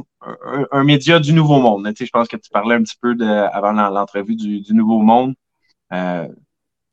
un, 0.70 0.84
média 0.84 1.18
du 1.20 1.32
nouveau 1.32 1.60
monde. 1.60 1.86
Tu 1.88 1.96
sais, 1.96 2.06
je 2.06 2.10
pense 2.10 2.28
que 2.28 2.36
tu 2.36 2.50
parlais 2.50 2.74
un 2.74 2.82
petit 2.82 2.96
peu 3.00 3.14
de, 3.14 3.24
avant 3.24 3.72
l'entrevue 3.72 4.36
du, 4.36 4.74
nouveau 4.74 5.00
monde. 5.00 5.34
Euh, 5.92 6.28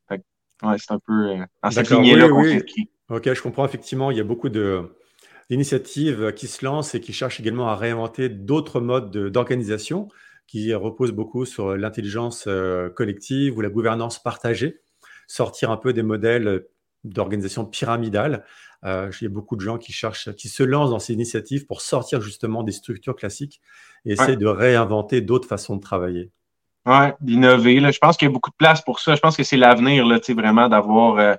ouais, 0.09 0.77
c'est 0.77 0.91
un 0.91 0.99
peu 0.99 1.31
euh, 1.31 1.45
dans 1.63 1.71
cette 1.71 1.89
lignée-là 1.89 2.29
qu'on 2.29 3.15
Ok, 3.15 3.31
je 3.31 3.41
comprends 3.41 3.65
effectivement. 3.65 4.09
Il 4.09 4.17
y 4.17 4.21
a 4.21 4.23
beaucoup 4.23 4.49
d'initiatives 4.49 6.33
qui 6.33 6.47
se 6.47 6.65
lancent 6.65 6.95
et 6.95 7.01
qui 7.01 7.13
cherchent 7.13 7.39
également 7.39 7.67
à 7.67 7.75
réinventer 7.75 8.29
d'autres 8.29 8.79
modes 8.79 9.11
d'organisation 9.11 10.07
qui 10.47 10.73
reposent 10.73 11.11
beaucoup 11.11 11.45
sur 11.45 11.75
l'intelligence 11.75 12.45
euh, 12.47 12.89
collective 12.89 13.57
ou 13.57 13.61
la 13.61 13.69
gouvernance 13.69 14.21
partagée, 14.21 14.79
sortir 15.27 15.71
un 15.71 15.77
peu 15.77 15.93
des 15.93 16.03
modèles 16.03 16.65
d'organisation 17.03 17.65
pyramidale 17.65 18.43
euh, 18.85 19.09
il 19.19 19.23
y 19.23 19.27
a 19.27 19.29
beaucoup 19.29 19.55
de 19.55 19.61
gens 19.61 19.77
qui 19.77 19.91
cherchent, 19.91 20.31
qui 20.33 20.47
se 20.47 20.61
lancent 20.61 20.91
dans 20.91 20.99
ces 20.99 21.13
initiatives 21.13 21.65
pour 21.65 21.81
sortir 21.81 22.21
justement 22.21 22.61
des 22.61 22.71
structures 22.71 23.15
classiques 23.15 23.59
et 24.05 24.13
essayer 24.13 24.37
de 24.37 24.45
réinventer 24.45 25.21
d'autres 25.21 25.47
façons 25.47 25.75
de 25.75 25.81
travailler. 25.81 26.31
Oui, 26.85 27.07
d'innover. 27.19 27.79
Je 27.91 27.97
pense 27.97 28.15
qu'il 28.15 28.27
y 28.27 28.29
a 28.29 28.31
beaucoup 28.31 28.51
de 28.51 28.55
place 28.55 28.81
pour 28.81 28.99
ça. 28.99 29.15
Je 29.15 29.21
pense 29.21 29.35
que 29.35 29.43
c'est 29.43 29.57
l'avenir, 29.57 30.05
vraiment, 30.35 30.69
d'avoir 30.69 31.17
euh, 31.17 31.33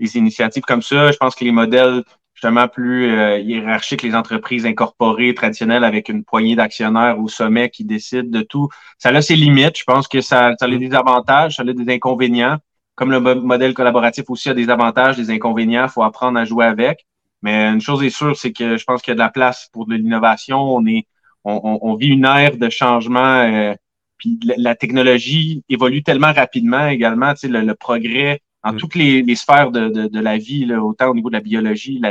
des 0.00 0.16
initiatives 0.16 0.62
comme 0.62 0.80
ça. 0.80 1.12
Je 1.12 1.18
pense 1.18 1.34
que 1.34 1.44
les 1.44 1.52
modèles 1.52 2.04
justement 2.32 2.68
plus 2.68 3.10
euh, 3.10 3.38
hiérarchiques, 3.38 4.02
les 4.02 4.14
entreprises 4.14 4.64
incorporées, 4.64 5.34
traditionnelles, 5.34 5.84
avec 5.84 6.08
une 6.08 6.24
poignée 6.24 6.56
d'actionnaires 6.56 7.18
au 7.18 7.28
sommet 7.28 7.68
qui 7.68 7.84
décident 7.84 8.30
de 8.30 8.42
tout, 8.42 8.68
ça 8.96 9.10
a 9.10 9.20
ses 9.20 9.36
limites. 9.36 9.76
Je 9.76 9.84
pense 9.84 10.08
que 10.08 10.22
ça, 10.22 10.52
ça 10.58 10.64
a 10.64 10.68
des 10.70 10.94
avantages, 10.94 11.56
ça 11.56 11.62
a 11.62 11.72
des 11.72 11.92
inconvénients 11.92 12.58
comme 12.98 13.12
le 13.12 13.20
modèle 13.20 13.74
collaboratif 13.74 14.24
aussi 14.28 14.48
a 14.50 14.54
des 14.54 14.70
avantages, 14.70 15.16
des 15.16 15.30
inconvénients, 15.30 15.84
il 15.84 15.88
faut 15.88 16.02
apprendre 16.02 16.36
à 16.36 16.44
jouer 16.44 16.64
avec. 16.64 17.06
Mais 17.42 17.68
une 17.68 17.80
chose 17.80 18.02
est 18.02 18.10
sûre, 18.10 18.36
c'est 18.36 18.50
que 18.50 18.76
je 18.76 18.84
pense 18.84 19.02
qu'il 19.02 19.12
y 19.12 19.14
a 19.14 19.14
de 19.14 19.20
la 19.20 19.30
place 19.30 19.68
pour 19.72 19.86
de 19.86 19.94
l'innovation. 19.94 20.58
On 20.58 20.84
est, 20.84 21.06
on, 21.44 21.94
vit 21.94 22.08
une 22.08 22.24
ère 22.24 22.56
de 22.56 22.68
changement. 22.68 23.20
Euh, 23.20 23.72
puis 24.16 24.40
la, 24.56 24.74
technologie 24.74 25.62
évolue 25.68 26.02
tellement 26.02 26.32
rapidement 26.32 26.88
également. 26.88 27.34
Tu 27.34 27.42
sais, 27.42 27.48
le, 27.48 27.74
progrès 27.76 28.42
dans 28.64 28.72
mm. 28.72 28.78
toutes 28.78 28.96
les, 28.96 29.36
sphères 29.36 29.70
de, 29.70 30.18
la 30.18 30.36
vie, 30.36 30.68
autant 30.74 31.10
au 31.10 31.14
niveau 31.14 31.30
de 31.30 31.36
la 31.36 31.40
biologie, 31.40 32.02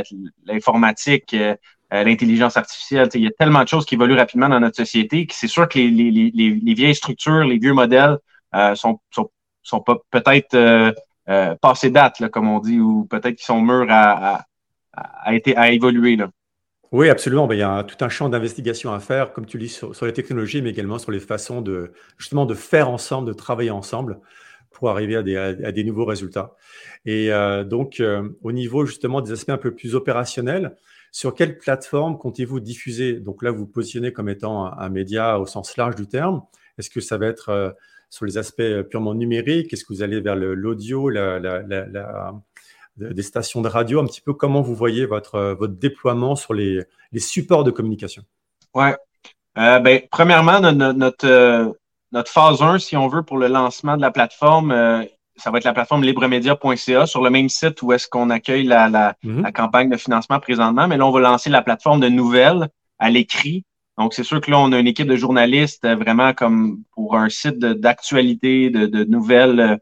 l'informatique, 0.46 1.34
euh, 1.34 1.54
euh, 1.92 2.02
l'intelligence 2.02 2.56
artificielle. 2.56 3.08
Tu 3.08 3.12
sais, 3.12 3.18
il 3.18 3.24
y 3.24 3.28
a 3.28 3.32
tellement 3.38 3.62
de 3.62 3.68
choses 3.68 3.84
qui 3.84 3.96
évoluent 3.96 4.16
rapidement 4.16 4.48
dans 4.48 4.60
notre 4.60 4.76
société 4.76 5.26
que 5.26 5.34
c'est 5.34 5.48
sûr 5.48 5.68
que 5.68 5.78
les, 5.78 5.90
les, 6.32 6.74
vieilles 6.74 6.94
structures, 6.94 7.44
les 7.44 7.58
vieux 7.58 7.74
modèles 7.74 8.16
sont, 8.74 8.98
sont 9.10 9.28
sont 9.68 9.84
peut-être 10.10 10.54
euh, 10.54 10.92
euh, 11.28 11.54
passés 11.56 11.90
date, 11.90 12.28
comme 12.30 12.48
on 12.48 12.60
dit, 12.60 12.80
ou 12.80 13.04
peut-être 13.04 13.36
qu'ils 13.36 13.44
sont 13.44 13.60
mûrs 13.60 13.86
à, 13.90 14.44
à, 14.92 15.30
à, 15.56 15.70
évoluer. 15.70 16.16
Là. 16.16 16.30
Oui, 16.90 17.08
absolument. 17.10 17.46
Ben, 17.46 17.54
il 17.54 17.60
y 17.60 17.62
a 17.62 17.84
tout 17.84 18.02
un 18.02 18.08
champ 18.08 18.28
d'investigation 18.28 18.92
à 18.92 19.00
faire, 19.00 19.32
comme 19.32 19.46
tu 19.46 19.58
dis, 19.58 19.68
sur, 19.68 19.92
les 20.02 20.12
technologies, 20.12 20.62
mais 20.62 20.70
également 20.70 20.98
sur 20.98 21.12
les 21.12 21.20
façons 21.20 21.60
de 21.60 21.92
justement 22.16 22.46
de 22.46 22.54
faire 22.54 22.88
ensemble, 22.88 23.28
de 23.28 23.34
travailler 23.34 23.70
ensemble 23.70 24.18
pour 24.70 24.90
arriver 24.90 25.16
à 25.16 25.22
des, 25.22 25.36
à 25.36 25.72
des 25.72 25.84
nouveaux 25.84 26.04
résultats. 26.04 26.54
Et 27.04 27.32
euh, 27.32 27.64
donc, 27.64 28.02
au 28.42 28.52
niveau 28.52 28.86
justement 28.86 29.20
des 29.20 29.32
aspects 29.32 29.50
un 29.50 29.58
peu 29.58 29.74
plus 29.74 29.94
opérationnels, 29.94 30.76
sur 31.10 31.34
quelle 31.34 31.58
plateforme 31.58 32.18
comptez-vous 32.18 32.60
diffuser? 32.60 33.14
Donc 33.14 33.42
là, 33.42 33.50
vous, 33.50 33.60
vous 33.60 33.66
positionnez 33.66 34.12
comme 34.12 34.28
étant 34.28 34.66
un, 34.66 34.88
média 34.88 35.38
au 35.38 35.46
sens 35.46 35.76
large 35.76 35.94
du 35.96 36.06
terme. 36.06 36.42
Est-ce 36.78 36.90
que 36.90 37.00
ça 37.00 37.18
va 37.18 37.26
être 37.26 37.74
sur 38.10 38.24
les 38.24 38.38
aspects 38.38 38.60
euh, 38.60 38.82
purement 38.82 39.14
numériques? 39.14 39.72
Est-ce 39.72 39.84
que 39.84 39.92
vous 39.92 40.02
allez 40.02 40.20
vers 40.20 40.36
l'audio, 40.36 41.10
des 42.96 43.22
stations 43.22 43.62
de 43.62 43.68
radio? 43.68 44.00
Un 44.00 44.06
petit 44.06 44.20
peu 44.20 44.34
comment 44.34 44.62
vous 44.62 44.74
voyez 44.74 45.06
votre, 45.06 45.34
euh, 45.36 45.54
votre 45.54 45.74
déploiement 45.74 46.36
sur 46.36 46.54
les, 46.54 46.84
supports 47.16 47.64
de 47.64 47.70
communication? 47.70 48.22
Oui. 48.74 48.88
Euh, 49.56 49.78
ben, 49.80 50.02
premièrement, 50.10 50.60
notre, 50.60 51.74
notre, 52.12 52.30
phase 52.30 52.62
1, 52.62 52.78
si 52.78 52.96
on 52.96 53.08
veut, 53.08 53.22
pour 53.22 53.38
le 53.38 53.48
lancement 53.48 53.96
de 53.96 54.02
la 54.02 54.10
plateforme, 54.10 55.04
ça 55.36 55.50
va 55.50 55.58
être 55.58 55.64
la 55.64 55.72
plateforme 55.72 56.04
libremedia.ca 56.04 57.06
sur 57.06 57.22
le 57.22 57.30
même 57.30 57.48
site 57.48 57.82
où 57.82 57.92
est-ce 57.92 58.08
qu'on 58.08 58.30
accueille 58.30 58.64
la, 58.64 58.88
mm-hmm. 58.88 59.42
la, 59.42 59.52
campagne 59.52 59.90
de 59.90 59.96
financement 59.96 60.38
présentement. 60.38 60.86
Mais 60.86 60.96
là, 60.96 61.06
on 61.06 61.10
va 61.10 61.20
lancer 61.20 61.50
la 61.50 61.62
plateforme 61.62 62.00
de 62.00 62.08
nouvelles 62.08 62.68
à 62.98 63.10
l'écrit 63.10 63.64
donc, 63.98 64.14
c'est 64.14 64.22
sûr 64.22 64.40
que 64.40 64.50
là, 64.50 64.60
on 64.60 64.70
a 64.72 64.78
une 64.78 64.86
équipe 64.86 65.08
de 65.08 65.16
journalistes 65.16 65.84
euh, 65.84 65.96
vraiment 65.96 66.32
comme 66.32 66.84
pour 66.92 67.16
un 67.16 67.28
site 67.28 67.58
d'actualité, 67.58 68.70
de, 68.70 69.04
nouvelles 69.04 69.80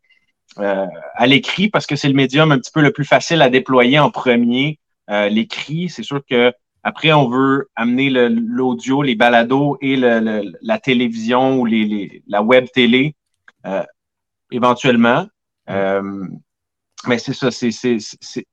euh, 0.58 0.86
à 1.14 1.26
l'écrit, 1.26 1.68
parce 1.68 1.86
que 1.86 1.96
c'est 1.96 2.08
le 2.08 2.14
médium 2.14 2.50
un 2.50 2.58
petit 2.58 2.70
peu 2.72 2.80
le 2.80 2.92
plus 2.92 3.04
facile 3.04 3.42
à 3.42 3.50
déployer 3.50 3.98
en 3.98 4.10
premier. 4.10 4.80
Euh, 5.10 5.28
l'écrit, 5.28 5.90
c'est 5.90 6.02
sûr 6.02 6.22
que 6.28 6.50
après, 6.82 7.12
on 7.12 7.28
veut 7.28 7.68
amener 7.76 8.08
l'audio, 8.10 9.02
les 9.02 9.16
balados 9.16 9.76
et 9.82 9.96
la 9.96 10.78
télévision 10.78 11.58
ou 11.58 11.66
les, 11.66 12.22
la 12.28 12.42
web 12.42 12.66
télé 12.72 13.16
éventuellement. 14.52 15.26
mais 15.68 17.18
c'est 17.18 17.32
ça, 17.34 17.50
c'est 17.50 18.46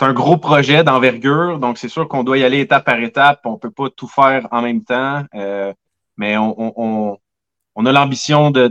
c'est 0.00 0.06
un 0.06 0.14
gros 0.14 0.38
projet 0.38 0.82
d'envergure, 0.82 1.58
donc 1.58 1.76
c'est 1.76 1.90
sûr 1.90 2.08
qu'on 2.08 2.24
doit 2.24 2.38
y 2.38 2.44
aller 2.44 2.60
étape 2.60 2.86
par 2.86 2.98
étape. 3.00 3.42
On 3.44 3.58
peut 3.58 3.70
pas 3.70 3.90
tout 3.90 4.08
faire 4.08 4.48
en 4.50 4.62
même 4.62 4.82
temps, 4.82 5.24
euh, 5.34 5.74
mais 6.16 6.38
on, 6.38 7.18
a 7.84 7.92
l'ambition 7.92 8.50
de, 8.50 8.66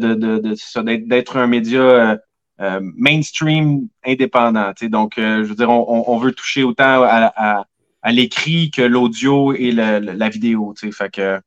d'être 0.96 1.38
un 1.38 1.46
média 1.46 1.82
euh, 1.82 2.18
euh, 2.62 2.80
mainstream 2.82 3.88
indépendant. 4.04 4.72
Donc, 4.82 5.14
je 5.18 5.44
veux 5.44 5.54
dire, 5.54 5.70
on, 5.70 6.18
veut 6.18 6.32
toucher 6.32 6.64
autant 6.64 7.04
à, 7.04 7.66
l'écrit 8.08 8.72
que 8.72 8.82
l'audio 8.82 9.54
et 9.54 9.72
la 9.72 10.30
vidéo. 10.30 10.74
Fait 10.92 11.12
que 11.12 11.40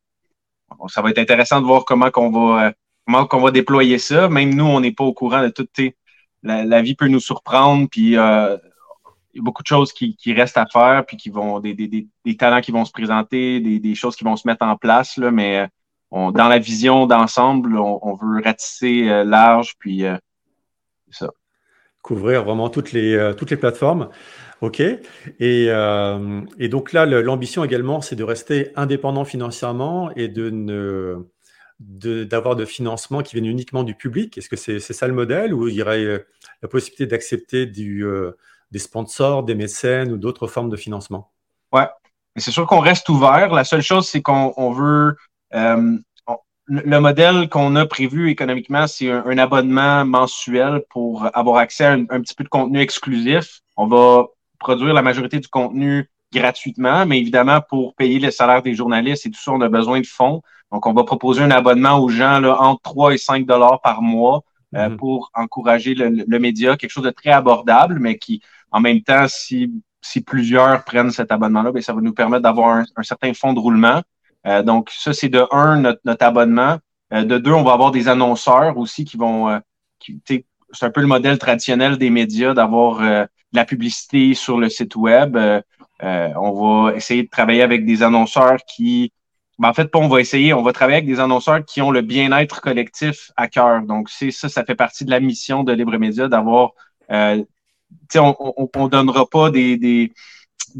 ça 0.86 1.02
va 1.02 1.10
être 1.10 1.18
intéressant 1.18 1.60
de 1.60 1.66
voir 1.66 1.84
comment 1.84 2.12
qu'on 2.12 2.30
va 2.30 2.72
comment 3.04 3.26
qu'on 3.26 3.40
va 3.40 3.50
déployer 3.50 3.98
ça. 3.98 4.28
Même 4.28 4.54
nous, 4.54 4.64
on 4.64 4.78
n'est 4.78 4.92
pas 4.92 5.02
au 5.02 5.12
courant 5.12 5.42
de 5.42 5.48
tout. 5.48 5.66
La, 6.44 6.64
la, 6.64 6.82
vie 6.82 6.94
peut 6.94 7.08
nous 7.08 7.20
surprendre, 7.20 7.88
puis 7.90 8.12
il 8.12 8.60
beaucoup 9.40 9.62
de 9.62 9.66
choses 9.66 9.92
qui, 9.92 10.16
restent 10.32 10.58
à 10.58 10.66
faire, 10.66 11.04
puis 11.06 11.16
qui 11.16 11.30
vont 11.30 11.60
des, 11.60 11.74
des, 11.74 12.36
talents 12.36 12.60
qui 12.60 12.72
vont 12.72 12.84
se 12.84 12.92
présenter, 12.92 13.60
des, 13.60 13.94
choses 13.94 14.16
qui 14.16 14.24
vont 14.24 14.36
se 14.36 14.46
mettre 14.46 14.64
en 14.64 14.76
place, 14.76 15.16
là, 15.16 15.30
mais 15.30 15.60
euh, 16.12 16.30
dans 16.30 16.48
la 16.48 16.58
vision 16.58 17.06
d'ensemble, 17.06 17.76
on, 17.78 18.14
veut 18.14 18.42
ratisser 18.42 19.08
euh, 19.08 19.24
large, 19.24 19.74
puis 19.78 20.04
euh, 20.04 20.16
ça. 21.10 21.30
Couvrir 22.02 22.44
vraiment 22.44 22.68
toutes 22.68 22.92
les, 22.92 23.32
toutes 23.36 23.50
les 23.50 23.56
plateformes. 23.56 24.08
OK. 24.60 24.80
Et, 24.80 25.66
et 25.68 26.68
donc 26.68 26.92
là, 26.92 27.06
l'ambition 27.06 27.62
également, 27.62 28.00
c'est 28.00 28.16
de 28.16 28.24
rester 28.24 28.72
indépendant 28.74 29.24
financièrement 29.24 30.10
et 30.16 30.26
de 30.26 30.50
ne 30.50 31.28
d'avoir 31.78 32.56
de, 32.56 32.64
financement 32.64 33.22
qui 33.22 33.34
viennent 33.34 33.50
uniquement 33.50 33.84
du 33.84 33.94
public 33.94 34.36
Est-ce 34.36 34.48
que 34.48 34.56
c'est 34.56 34.80
ça 34.80 35.06
le 35.06 35.14
modèle 35.14 35.54
ou 35.54 35.68
il 35.68 35.74
y 35.74 35.82
aurait 35.82 36.26
la 36.60 36.68
possibilité 36.68 37.06
d'accepter 37.06 37.66
du, 37.66 38.04
des 38.72 38.80
sponsors, 38.80 39.44
des 39.44 39.54
mécènes 39.54 40.10
ou 40.10 40.16
d'autres 40.16 40.48
formes 40.48 40.70
de 40.70 40.76
financement? 40.76 41.30
Ouais, 41.72 41.86
c'est 42.36 42.50
sûr 42.50 42.66
qu'on 42.66 42.80
reste 42.80 43.08
ouvert. 43.08 43.52
La 43.52 43.64
seule 43.64 43.82
chose, 43.82 44.08
c'est 44.08 44.22
qu'on 44.22 44.72
veut 44.72 45.16
le 46.66 47.00
modèle 47.00 47.48
qu'on 47.48 47.76
a 47.76 47.86
prévu 47.86 48.30
économiquement, 48.30 48.86
c'est 48.86 49.10
un, 49.10 49.38
abonnement 49.38 50.04
mensuel 50.04 50.82
pour 50.90 51.28
avoir 51.34 51.58
accès 51.58 51.84
à 51.84 51.92
un, 51.92 52.04
petit 52.04 52.34
peu 52.34 52.44
de 52.44 52.48
contenu 52.48 52.80
exclusif. 52.80 53.60
On 53.76 53.86
va 53.86 54.26
produire 54.58 54.94
la 54.94 55.02
majorité 55.02 55.38
du 55.40 55.48
contenu 55.48 56.08
gratuitement, 56.32 57.04
mais 57.04 57.18
évidemment, 57.18 57.60
pour 57.68 57.94
payer 57.94 58.18
les 58.18 58.30
salaires 58.30 58.62
des 58.62 58.74
journalistes 58.74 59.26
et 59.26 59.30
tout 59.30 59.40
ça, 59.40 59.52
on 59.52 59.60
a 59.60 59.68
besoin 59.68 60.00
de 60.00 60.06
fonds. 60.06 60.40
Donc, 60.70 60.86
on 60.86 60.94
va 60.94 61.04
proposer 61.04 61.42
un 61.42 61.50
abonnement 61.50 61.98
aux 61.98 62.08
gens 62.08 62.40
là, 62.40 62.58
entre 62.60 62.80
3 62.82 63.14
et 63.14 63.18
5 63.18 63.44
dollars 63.44 63.80
par 63.82 64.00
mois 64.00 64.42
euh, 64.74 64.88
mhm. 64.88 64.96
pour 64.96 65.30
encourager 65.34 65.94
le, 65.94 66.38
média, 66.38 66.76
quelque 66.76 66.90
chose 66.90 67.04
de 67.04 67.10
très 67.10 67.30
abordable, 67.30 67.98
mais 67.98 68.16
qui, 68.16 68.40
en 68.70 68.80
même 68.80 69.02
temps, 69.02 69.26
si, 69.28 69.70
si 70.00 70.22
plusieurs 70.22 70.84
prennent 70.84 71.10
cet 71.10 71.30
abonnement-là, 71.30 71.72
ben, 71.72 71.82
ça 71.82 71.92
va 71.92 72.00
nous 72.00 72.14
permettre 72.14 72.42
d'avoir 72.42 72.84
un, 72.96 73.02
certain 73.02 73.34
fonds 73.34 73.52
de 73.52 73.60
roulement. 73.60 74.02
Euh, 74.46 74.62
donc, 74.62 74.90
ça, 74.90 75.12
c'est 75.12 75.28
de 75.28 75.44
un, 75.50 75.80
notre, 75.80 76.00
notre 76.04 76.24
abonnement. 76.24 76.78
Euh, 77.12 77.24
de 77.24 77.38
deux, 77.38 77.52
on 77.52 77.62
va 77.62 77.72
avoir 77.74 77.90
des 77.90 78.08
annonceurs 78.08 78.78
aussi 78.78 79.04
qui 79.04 79.16
vont, 79.16 79.60
qui, 79.98 80.20
c'est 80.26 80.86
un 80.86 80.90
peu 80.90 81.02
le 81.02 81.06
modèle 81.06 81.38
traditionnel 81.38 81.98
des 81.98 82.08
médias 82.08 82.54
d'avoir 82.54 83.00
de 83.00 83.28
la 83.52 83.64
publicité 83.66 84.32
sur 84.32 84.58
le 84.58 84.70
site 84.70 84.96
web. 84.96 85.36
on 86.00 86.86
va 86.86 86.96
essayer 86.96 87.24
de 87.24 87.28
travailler 87.28 87.62
avec 87.62 87.84
des 87.84 88.02
annonceurs 88.02 88.58
qui 88.66 89.12
ben, 89.58 89.68
en 89.68 89.74
fait, 89.74 89.86
pas 89.86 89.98
on 89.98 90.08
va 90.08 90.20
essayer, 90.20 90.54
on 90.54 90.62
va 90.62 90.72
travailler 90.72 90.98
avec 90.98 91.08
des 91.08 91.20
annonceurs 91.20 91.64
qui 91.64 91.82
ont 91.82 91.90
le 91.90 92.00
bien-être 92.00 92.60
collectif 92.60 93.30
à 93.36 93.48
cœur. 93.48 93.82
Donc, 93.82 94.08
c'est 94.08 94.30
ça, 94.30 94.48
ça 94.48 94.64
fait 94.64 94.74
partie 94.74 95.04
de 95.04 95.10
la 95.10 95.20
mission 95.20 95.62
de 95.62 95.72
Libre 95.72 95.98
Média 95.98 96.28
d'avoir, 96.28 96.72
euh, 97.10 97.42
on, 98.16 98.34
on, 98.38 98.68
on, 98.74 98.88
donnera 98.88 99.26
pas 99.28 99.50
des, 99.50 99.76
des 99.76 100.12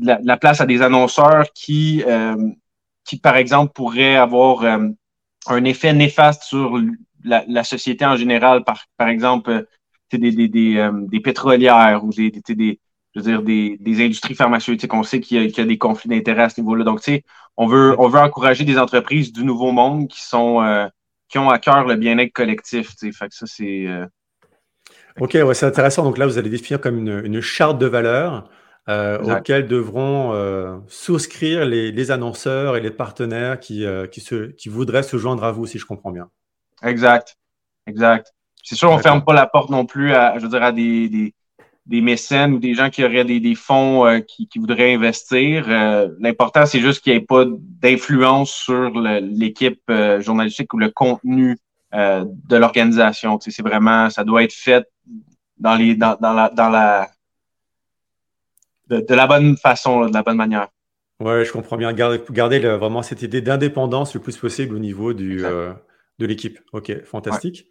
la, 0.01 0.19
la, 0.23 0.37
place 0.39 0.61
à 0.61 0.67
des 0.67 0.81
annonceurs 0.83 1.53
qui, 1.55 2.03
euh, 2.07 2.37
qui 3.05 3.19
par 3.19 3.37
exemple, 3.37 3.73
pourraient 3.75 4.17
avoir 4.17 4.63
euh, 4.63 4.89
un 5.47 5.65
effet 5.65 5.93
néfaste 5.93 6.45
sur 6.45 6.79
la, 7.25 7.45
la, 7.47 7.65
société 7.65 8.07
en 8.07 8.17
général. 8.17 8.65
Par, 8.65 8.87
par 8.97 9.09
exemple, 9.09 9.67
des, 10.13 10.33
des, 10.33 10.49
des, 10.49 10.91
des 11.09 11.21
pétrolières 11.21 12.05
ou 12.05 12.11
des, 12.11 12.31
des, 12.31 12.81
je 13.15 13.21
veux 13.21 13.27
dire, 13.27 13.43
des, 13.43 13.77
des 13.81 14.05
industries 14.05 14.35
pharmaceutiques. 14.35 14.93
On 14.95 15.03
sait 15.03 15.21
qu'il 15.21 15.43
y, 15.43 15.51
y, 15.51 15.61
a 15.61 15.65
des 15.65 15.79
conflits 15.79 16.09
d'intérêts 16.09 16.45
à 16.45 16.49
ce 16.49 16.61
niveau-là. 16.61 16.85
Donc, 16.85 17.01
tu 17.01 17.13
sais, 17.13 17.25
on 17.57 17.67
veut, 17.67 17.95
on 17.99 18.09
veut 18.09 18.21
encourager 18.21 18.65
des 18.65 18.79
entreprises 18.79 19.33
du 19.33 19.45
nouveau 19.45 19.73
monde 19.73 20.09
qui 20.09 20.23
sont 20.23 20.63
euh, 20.63 20.87
qui 21.29 21.39
ont 21.39 21.51
à 21.51 21.59
cœur 21.59 21.85
le 21.85 21.97
bien-être 21.97 22.33
collectif. 22.33 22.95
Fait 22.99 23.29
que 23.29 23.35
ça, 23.35 23.47
c'est. 23.47 23.87
Euh, 23.87 24.07
OK, 25.21 25.35
ouais, 25.35 25.55
c'est 25.55 25.67
intéressant. 25.67 26.05
Donc 26.05 26.19
là, 26.19 26.27
vous 26.27 26.39
allez 26.39 26.51
définir 26.51 26.81
comme 26.81 26.99
une, 26.99 27.25
une 27.25 27.41
charte 27.41 27.79
de 27.79 27.87
valeurs 27.87 28.49
euh, 28.89 29.19
auxquelles 29.19 29.69
devront 29.69 30.83
souscrire 30.89 31.67
les, 31.67 31.93
les, 31.93 32.11
annonceurs 32.11 32.77
et 32.77 32.81
les 32.81 32.91
partenaires 32.91 33.61
qui, 33.61 33.85
qui, 34.11 34.21
se, 34.21 34.53
qui 34.53 34.69
voudraient 34.69 35.03
se 35.03 35.19
joindre 35.19 35.45
à 35.45 35.53
vous, 35.53 35.67
si 35.67 35.79
je 35.79 35.85
comprends 35.85 36.11
bien. 36.11 36.29
Exact. 36.83 37.37
Exact. 37.87 38.33
C'est 38.63 38.75
sûr, 38.75 38.91
on 38.91 38.97
ne 38.97 39.03
ferme 39.03 39.25
pas 39.25 39.35
la 39.35 39.47
porte 39.47 39.71
non 39.71 39.87
plus 39.87 40.15
à, 40.15 40.39
je 40.39 40.45
veux 40.45 40.49
dire, 40.49 40.63
à 40.63 40.73
des, 40.73 41.09
des 41.09 41.35
des 41.87 42.01
mécènes 42.01 42.53
ou 42.55 42.59
des 42.59 42.75
gens 42.75 42.91
qui 42.91 43.05
auraient 43.05 43.25
des, 43.25 43.41
des 43.41 43.55
fonds 43.55 44.07
euh, 44.07 44.21
qui, 44.21 44.47
qui, 44.47 44.59
voudraient 44.59 44.95
investir. 44.95 45.67
Euh, 45.69 46.09
l'important, 46.21 46.65
c'est 46.65 46.81
juste 46.81 47.03
qu'il 47.03 47.13
n'y 47.13 47.19
ait 47.19 47.27
pas 47.27 47.45
d'influence 47.47 48.53
sur 48.53 48.91
l'équipe 49.01 49.83
euh, 49.91 50.21
journalistique 50.21 50.73
ou 50.75 50.79
le 50.79 50.91
contenu 50.91 51.59
de 51.95 52.57
l'organisation. 52.57 53.37
Tu 53.37 53.51
sais, 53.51 53.57
c'est 53.57 53.69
vraiment, 53.69 54.09
ça 54.09 54.25
doit 54.25 54.43
être 54.45 54.55
fait 54.55 54.87
dans 55.59 55.75
les 55.75 55.95
dans, 55.95 56.17
dans 56.19 56.33
la 56.33 56.49
dans 56.49 56.71
la 56.71 57.11
de, 58.89 59.15
la 59.15 59.27
bonne 59.27 59.59
façon, 59.59 60.07
de 60.07 60.15
la 60.15 60.23
bonne 60.23 60.39
manière. 60.39 60.69
Ouais, 61.21 61.45
je 61.45 61.53
comprends 61.53 61.77
bien. 61.77 61.93
Garder, 61.93 62.19
garder 62.31 62.61
vraiment 62.61 63.03
cette 63.03 63.21
idée 63.21 63.43
d'indépendance 63.43 64.15
le 64.15 64.21
plus 64.21 64.39
possible 64.39 64.75
au 64.75 64.79
niveau 64.79 65.13
du, 65.13 65.45
de 66.19 66.27
l'équipe. 66.27 66.59
Ok, 66.73 67.05
fantastique. 67.05 67.69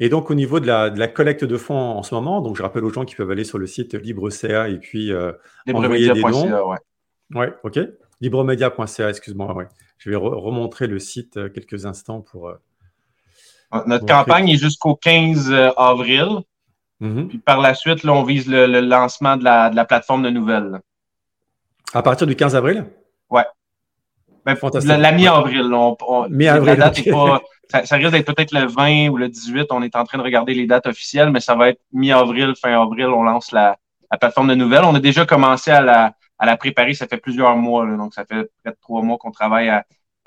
Et 0.00 0.08
donc, 0.08 0.30
au 0.30 0.34
niveau 0.34 0.60
de 0.60 0.66
la, 0.66 0.90
de 0.90 0.98
la, 0.98 1.08
collecte 1.08 1.44
de 1.44 1.56
fonds 1.56 1.74
en 1.74 2.02
ce 2.02 2.14
moment, 2.14 2.40
donc 2.40 2.56
je 2.56 2.62
rappelle 2.62 2.84
aux 2.84 2.90
gens 2.90 3.04
qui 3.04 3.14
peuvent 3.14 3.30
aller 3.30 3.44
sur 3.44 3.58
le 3.58 3.66
site 3.66 3.94
LibreCA 3.94 4.68
et 4.68 4.78
puis 4.78 5.12
euh, 5.12 5.32
envoyer 5.72 6.12
des 6.12 6.22
dons. 6.22 6.70
Ouais. 6.70 6.78
ouais, 7.34 7.54
ok. 7.62 7.78
Libremedia.ca, 8.20 9.10
excuse-moi. 9.10 9.54
Ouais. 9.54 9.66
Je 9.98 10.10
vais 10.10 10.16
remontrer 10.16 10.86
le 10.86 10.98
site 10.98 11.36
euh, 11.36 11.48
quelques 11.48 11.86
instants 11.86 12.20
pour. 12.20 12.48
Euh, 12.48 12.54
Notre 13.86 14.06
campagne 14.06 14.48
est 14.48 14.56
jusqu'au 14.56 14.94
15 14.96 15.52
euh, 15.52 15.70
avril. 15.76 16.40
Mm-hmm. 17.00 17.26
Puis 17.28 17.38
par 17.38 17.60
la 17.60 17.74
suite, 17.74 18.04
là, 18.04 18.12
on 18.12 18.22
vise 18.22 18.48
le, 18.48 18.80
lancement 18.80 19.36
de 19.36 19.44
la, 19.44 19.70
de 19.70 19.76
la, 19.76 19.84
plateforme 19.84 20.22
de 20.22 20.30
nouvelles. 20.30 20.80
À 21.92 22.02
partir 22.02 22.26
du 22.26 22.34
15 22.34 22.56
avril? 22.56 22.86
Ouais. 23.30 23.44
Ben, 24.46 24.56
la, 24.84 24.96
la 24.96 25.12
mi-avril. 25.12 25.68
Mi-avril. 26.30 26.66
La 26.66 26.76
date 26.76 27.10
pas 27.10 27.42
ça, 27.68 27.96
risque 27.96 28.12
d'être 28.12 28.32
peut-être 28.32 28.52
le 28.52 28.66
20 28.66 29.08
ou 29.08 29.16
le 29.16 29.28
18. 29.28 29.66
On 29.70 29.82
est 29.82 29.96
en 29.96 30.04
train 30.04 30.18
de 30.18 30.22
regarder 30.22 30.54
les 30.54 30.66
dates 30.66 30.86
officielles, 30.86 31.30
mais 31.30 31.40
ça 31.40 31.54
va 31.54 31.70
être 31.70 31.80
mi-avril, 31.92 32.54
fin 32.60 32.80
avril. 32.80 33.06
On 33.06 33.22
lance 33.22 33.52
la, 33.52 33.78
plateforme 34.20 34.48
de 34.48 34.54
nouvelles. 34.54 34.84
On 34.84 34.94
a 34.94 35.00
déjà 35.00 35.26
commencé 35.26 35.70
à 35.70 35.80
la, 35.80 36.14
à 36.38 36.46
la 36.46 36.56
préparer. 36.56 36.94
Ça 36.94 37.06
fait 37.06 37.16
plusieurs 37.18 37.56
mois. 37.56 37.86
donc, 37.86 38.14
ça 38.14 38.24
fait 38.24 38.50
près 38.62 38.72
de 38.72 38.78
trois 38.80 39.02
mois 39.02 39.18
qu'on 39.18 39.32
travaille 39.32 39.68
à, 39.68 39.84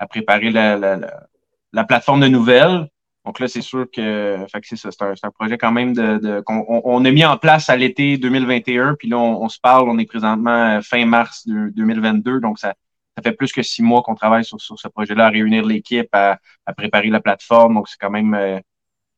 préparer 0.08 0.50
la, 0.50 0.78
la, 0.78 1.84
plateforme 1.86 2.22
de 2.22 2.28
nouvelles. 2.28 2.88
Donc 3.26 3.40
là, 3.40 3.48
c'est 3.48 3.62
sûr 3.62 3.86
que, 3.94 4.38
fait 4.52 4.62
que 4.62 4.68
c'est 4.68 4.78
ça. 4.78 4.90
C'est 4.92 5.04
un, 5.04 5.14
un, 5.24 5.32
projet 5.32 5.58
quand 5.58 5.72
même 5.72 5.94
de, 5.94 6.42
qu'on 6.42 6.66
on, 6.68 7.06
a 7.06 7.12
mis 7.12 7.26
en 7.26 7.38
place 7.38 7.70
à 7.70 7.76
l'été 7.76 8.18
2021. 8.18 8.96
Puis 8.96 9.10
là, 9.10 9.18
on, 9.18 9.44
on, 9.44 9.50
se 9.50 9.60
parle. 9.60 9.90
On 9.90 9.98
est 9.98 10.06
présentement 10.06 10.80
fin 10.82 11.06
mars 11.06 11.48
2022. 11.48 12.40
Donc, 12.40 12.60
ça, 12.60 12.74
ça 13.20 13.30
fait 13.32 13.36
plus 13.36 13.52
que 13.52 13.62
six 13.62 13.82
mois 13.82 14.02
qu'on 14.02 14.16
travaille 14.16 14.46
sur, 14.46 14.60
ce 14.60 14.88
projet-là, 14.88 15.28
à 15.28 15.30
réunir 15.30 15.66
l'équipe, 15.66 16.10
à, 16.14 16.40
préparer 16.78 17.10
la 17.10 17.20
plateforme. 17.20 17.76
Donc, 17.76 17.88
c'est 17.88 17.98
quand 18.00 18.10
même 18.10 18.34
euh, 18.34 18.60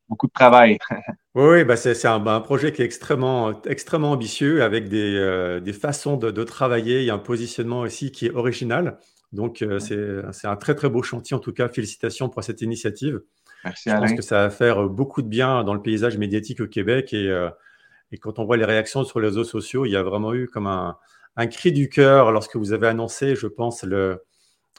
beaucoup 0.09 0.27
de 0.27 0.31
travail. 0.31 0.77
oui, 1.35 1.63
bah 1.63 1.75
c'est 1.75 2.05
un, 2.05 2.41
projet 2.41 2.71
qui 2.71 2.81
est 2.81 2.85
extrêmement, 2.85 3.61
extrêmement 3.63 4.11
ambitieux 4.11 4.63
avec 4.63 4.89
des, 4.89 5.15
euh, 5.15 5.73
façons 5.73 6.17
de, 6.17 6.43
travailler. 6.43 7.01
Il 7.01 7.05
y 7.05 7.09
a 7.09 7.13
un 7.13 7.19
positionnement 7.19 7.81
aussi 7.81 8.11
qui 8.11 8.27
est 8.27 8.31
original. 8.31 8.97
Donc, 9.31 9.61
euh, 9.61 9.79
c'est 9.79 10.47
un 10.47 10.55
très, 10.55 10.75
très 10.75 10.89
beau 10.89 11.03
chantier. 11.03 11.35
En 11.35 11.39
tout 11.39 11.53
cas, 11.53 11.69
félicitations 11.69 12.29
pour 12.29 12.43
cette 12.43 12.61
initiative. 12.61 13.21
Merci, 13.63 13.89
Je 13.91 13.95
pense 13.95 14.13
que 14.13 14.23
ça 14.23 14.43
va 14.43 14.49
faire 14.49 14.89
beaucoup 14.89 15.21
de 15.21 15.27
bien 15.27 15.63
dans 15.63 15.75
le 15.75 15.81
paysage 15.81 16.17
médiatique 16.17 16.61
au 16.61 16.67
Québec. 16.67 17.13
Et, 17.13 17.31
et 18.11 18.17
quand 18.17 18.39
on 18.39 18.45
voit 18.45 18.57
les 18.57 18.65
réactions 18.65 19.03
sur 19.03 19.19
les 19.19 19.27
réseaux 19.27 19.43
sociaux, 19.43 19.85
il 19.85 19.91
y 19.91 19.95
a 19.95 20.03
vraiment 20.03 20.33
eu 20.33 20.47
comme 20.47 20.67
un, 20.67 20.97
un 21.35 21.47
cri 21.47 21.71
du 21.71 21.89
cœur 21.89 22.31
lorsque 22.31 22.55
vous 22.55 22.73
avez 22.73 22.87
annoncé, 22.87 23.35
je 23.35 23.47
pense, 23.47 23.83
le, 23.83 24.21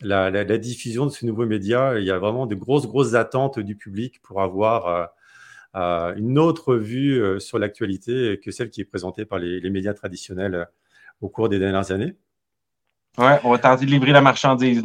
la, 0.00 0.58
diffusion 0.58 1.06
de 1.06 1.10
ce 1.10 1.26
nouveau 1.26 1.46
média. 1.46 1.98
Il 1.98 2.04
y 2.04 2.10
a 2.10 2.18
vraiment 2.18 2.46
de 2.46 2.54
grosses, 2.54 2.86
grosses 2.86 3.14
attentes 3.14 3.58
du 3.58 3.76
public 3.76 4.20
pour 4.22 4.42
avoir 4.42 4.86
euh, 4.86 5.04
euh, 5.76 6.14
une 6.16 6.38
autre 6.38 6.74
vue 6.74 7.22
euh, 7.22 7.38
sur 7.38 7.58
l'actualité 7.58 8.40
que 8.42 8.50
celle 8.50 8.70
qui 8.70 8.80
est 8.80 8.84
présentée 8.84 9.24
par 9.24 9.38
les, 9.38 9.70
médias 9.70 9.94
traditionnels 9.94 10.68
au 11.20 11.28
cours 11.28 11.48
des 11.48 11.58
dernières 11.58 11.90
années. 11.90 12.14
Ouais, 13.18 13.38
on 13.44 13.50
va 13.50 13.58
tenter 13.58 13.84
de 13.84 13.90
livrer 13.90 14.12
la 14.12 14.22
marchandise. 14.22 14.82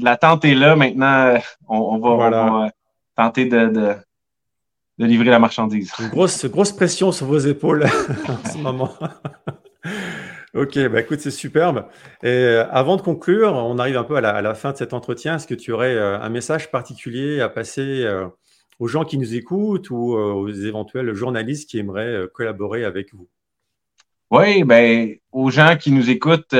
L'attente 0.00 0.44
est 0.46 0.54
là. 0.54 0.76
Maintenant, 0.76 1.38
on, 1.68 1.98
va, 1.98 2.70
tenter 3.14 3.44
de, 3.44 3.68
de, 4.98 5.04
livrer 5.04 5.28
la 5.28 5.38
marchandise. 5.38 5.92
Une 6.00 6.08
grosse, 6.08 6.46
grosse 6.46 6.72
pression 6.72 7.12
sur 7.12 7.26
vos 7.26 7.38
épaules 7.38 7.84
en 8.28 8.48
ce 8.48 8.56
moment. 8.56 8.94
Ok, 10.56 10.78
bah 10.88 11.00
écoute, 11.00 11.20
c'est 11.20 11.30
superbe. 11.30 11.86
Et 12.22 12.28
euh, 12.28 12.66
avant 12.70 12.96
de 12.96 13.02
conclure, 13.02 13.52
on 13.52 13.78
arrive 13.78 13.98
un 13.98 14.04
peu 14.04 14.16
à 14.16 14.22
la, 14.22 14.54
fin 14.54 14.72
de 14.72 14.78
cet 14.78 14.94
entretien. 14.94 15.36
Est-ce 15.36 15.46
que 15.46 15.54
tu 15.54 15.70
aurais 15.70 15.94
euh, 15.94 16.18
un 16.18 16.30
message 16.30 16.70
particulier 16.70 17.42
à 17.42 17.50
passer 17.50 18.04
euh, 18.04 18.26
aux 18.78 18.88
gens 18.88 19.04
qui 19.04 19.18
nous 19.18 19.34
écoutent 19.34 19.90
ou 19.90 20.14
aux 20.14 20.48
éventuels 20.48 21.12
journalistes 21.12 21.68
qui 21.68 21.78
aimeraient 21.78 22.26
collaborer 22.32 22.84
avec 22.84 23.12
vous? 23.12 23.28
Oui, 24.30 24.64
ben, 24.64 25.14
aux 25.30 25.50
gens 25.50 25.76
qui 25.76 25.92
nous 25.92 26.08
écoutent, 26.08 26.54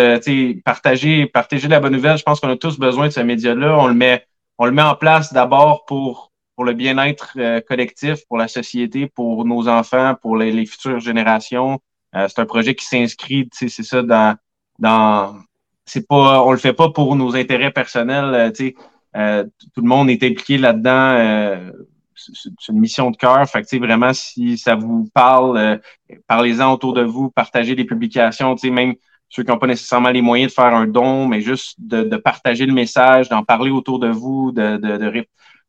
partagez, 0.65 1.27
partagez 1.27 1.69
la 1.69 1.81
bonne 1.81 1.95
nouvelle. 1.95 2.19
Je 2.19 2.23
pense 2.23 2.41
qu'on 2.41 2.51
a 2.51 2.57
tous 2.57 2.79
besoin 2.79 3.07
de 3.07 3.13
ce 3.13 3.21
média-là. 3.21 3.79
On 3.79 3.87
le 3.87 3.95
met, 3.95 4.27
on 4.59 4.67
le 4.67 4.73
met 4.73 4.83
en 4.83 4.95
place 4.95 5.33
d'abord 5.33 5.87
pour, 5.87 6.33
pour 6.55 6.65
le 6.65 6.75
bien-être 6.75 7.39
collectif, 7.67 8.27
pour 8.29 8.37
la 8.37 8.49
société, 8.49 9.07
pour 9.07 9.47
nos 9.47 9.69
enfants, 9.69 10.17
pour 10.21 10.37
les 10.37 10.67
futures 10.67 11.01
générations. 11.01 11.81
Euh, 12.17 12.27
c'est 12.29 12.41
un 12.41 12.47
projet 12.47 12.75
qui 12.75 12.85
s'inscrit, 12.87 13.49
c'est 13.53 13.69
ça, 13.69 14.03
dans, 14.03 14.37
dans 14.79 15.37
c'est 15.85 16.07
pas, 16.07 16.43
on 16.43 16.53
le 16.53 16.59
fait 16.59 16.73
pas 16.73 16.91
pour 16.91 17.15
nos 17.15 17.37
intérêts 17.37 17.71
personnels, 17.71 18.35
euh, 18.35 18.71
euh, 19.17 19.45
tout 19.75 19.83
le 19.83 19.89
monde 19.89 20.11
est 20.11 20.23
impliqué 20.23 20.59
là-dedans. 20.59 21.73
c'est 22.15 22.73
une 22.73 22.81
mission 22.81 23.11
de 23.11 23.17
cœur. 23.17 23.49
Fait 23.49 23.63
que, 23.63 23.77
vraiment, 23.79 24.13
si 24.13 24.59
ça 24.59 24.75
vous 24.75 25.09
parle, 25.15 25.81
parlez-en 26.27 26.73
autour 26.73 26.93
de 26.93 27.03
vous, 27.03 27.31
partagez 27.31 27.75
des 27.75 27.85
publications, 27.85 28.57
même 28.65 28.95
ceux 29.29 29.43
qui 29.43 29.51
n'ont 29.51 29.59
pas 29.59 29.67
nécessairement 29.67 30.11
les 30.11 30.23
moyens 30.23 30.53
de 30.53 30.55
faire 30.55 30.75
un 30.75 30.87
don, 30.87 31.27
mais 31.29 31.41
juste 31.41 31.77
de, 31.79 32.03
de 32.03 32.17
partager 32.17 32.67
le 32.67 32.73
message, 32.73 33.29
d'en 33.29 33.43
parler 33.43 33.71
autour 33.71 33.99
de 33.99 34.09
vous, 34.09 34.53
de, 34.53 34.77
de, 34.77 34.97
de, 34.97 35.05
euh, 35.07 35.23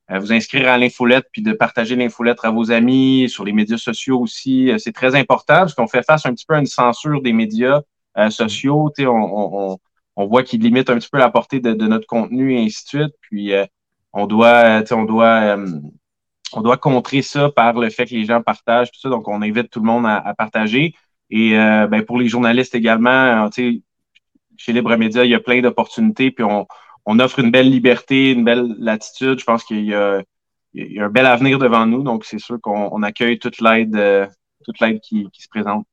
vous 0.10 0.32
inscrire 0.32 0.70
à 0.70 0.78
l'infolette 0.78 1.26
puis 1.32 1.42
de 1.42 1.52
partager 1.52 1.96
l'infolettre 1.96 2.46
à 2.46 2.52
vos 2.52 2.72
amis, 2.72 3.28
sur 3.30 3.44
les 3.44 3.52
médias 3.52 3.78
sociaux 3.78 4.20
aussi. 4.20 4.72
Euh, 4.72 4.78
c'est 4.78 4.94
très 4.94 5.16
important 5.16 5.60
parce 5.60 5.74
qu'on 5.74 5.88
fait 5.88 6.04
face 6.04 6.26
un 6.26 6.34
petit 6.34 6.46
peu 6.46 6.56
à 6.56 6.60
une 6.60 6.66
censure 6.66 7.22
des 7.22 7.34
médias 7.34 7.82
euh, 8.18 8.30
sociaux. 8.30 8.92
On, 9.00 9.06
on, 9.06 9.78
on 10.16 10.26
voit 10.26 10.44
qu'ils 10.44 10.62
limitent 10.62 10.90
un 10.90 10.98
petit 10.98 11.10
peu 11.10 11.18
la 11.18 11.30
portée 11.30 11.60
de, 11.60 11.74
notre 11.74 12.08
contenu 12.08 12.54
et 12.54 12.64
ainsi 12.64 12.84
de 12.84 12.88
suite. 12.88 13.16
Puis 13.22 13.52
on 14.14 14.28
doit, 14.28 14.82
on 14.92 15.04
doit, 15.04 15.58
on 16.54 16.62
doit 16.62 16.78
contrer 16.78 17.22
ça 17.22 17.50
par 17.52 17.74
le 17.74 17.90
fait 17.90 18.06
que 18.06 18.16
les 18.16 18.26
gens 18.26 18.42
partagent 18.42 18.92
tout 18.92 19.00
ça. 19.00 19.10
Donc, 19.10 19.28
on 19.28 19.42
invite 19.44 19.70
tout 19.70 19.80
le 19.80 19.86
monde 19.86 20.06
à, 20.08 20.34
partager. 20.36 20.96
Et 21.30 21.52
ben, 21.52 22.02
pour 22.02 22.18
les 22.18 22.28
journalistes 22.30 22.74
également, 22.74 23.48
chez 23.52 24.74
Libre 24.74 24.96
Média, 24.96 25.24
il 25.24 25.30
y 25.30 25.36
a 25.36 25.40
plein 25.40 25.62
d'opportunités, 25.62 26.32
puis 26.32 26.44
on, 26.44 26.66
on 27.08 27.20
offre 27.20 27.40
une 27.40 27.52
belle 27.52 27.70
liberté, 27.70 28.32
une 28.34 28.44
belle 28.44 28.76
latitude. 28.80 29.40
Je 29.40 29.46
pense 29.46 29.64
qu'il 29.64 29.80
y 29.80 29.94
y 30.74 31.00
a 31.00 31.06
un 31.06 31.10
bel 31.10 31.26
avenir 31.26 31.58
devant 31.58 31.86
nous. 31.86 32.04
Donc, 32.04 32.26
c'est 32.26 32.38
sûr 32.38 32.60
qu'on 32.62 33.02
accueille 33.02 33.40
toute 33.40 33.62
l'aide 33.62 33.96
euh, 33.96 34.28
toute 34.66 34.80
l'aide 34.82 35.00
qui, 35.00 35.30
se 35.32 35.48
présente. 35.48 35.88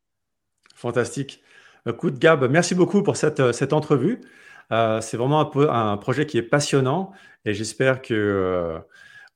Fantastique. 0.75 1.41
Écoute, 1.89 2.19
Gab, 2.19 2.51
merci 2.51 2.75
beaucoup 2.75 3.05
pour 3.05 3.17
cette, 3.17 3.39
euh, 3.39 3.53
cette 3.53 3.73
entrevue. 3.73 4.21
Euh, 4.73 5.01
c'est 5.01 5.17
vraiment 5.17 5.41
un, 5.41 5.93
un, 5.93 5.97
projet 5.99 6.27
qui 6.27 6.37
est 6.37 6.43
passionnant 6.43 7.13
et 7.45 7.55
j'espère 7.55 8.03
que 8.03 8.81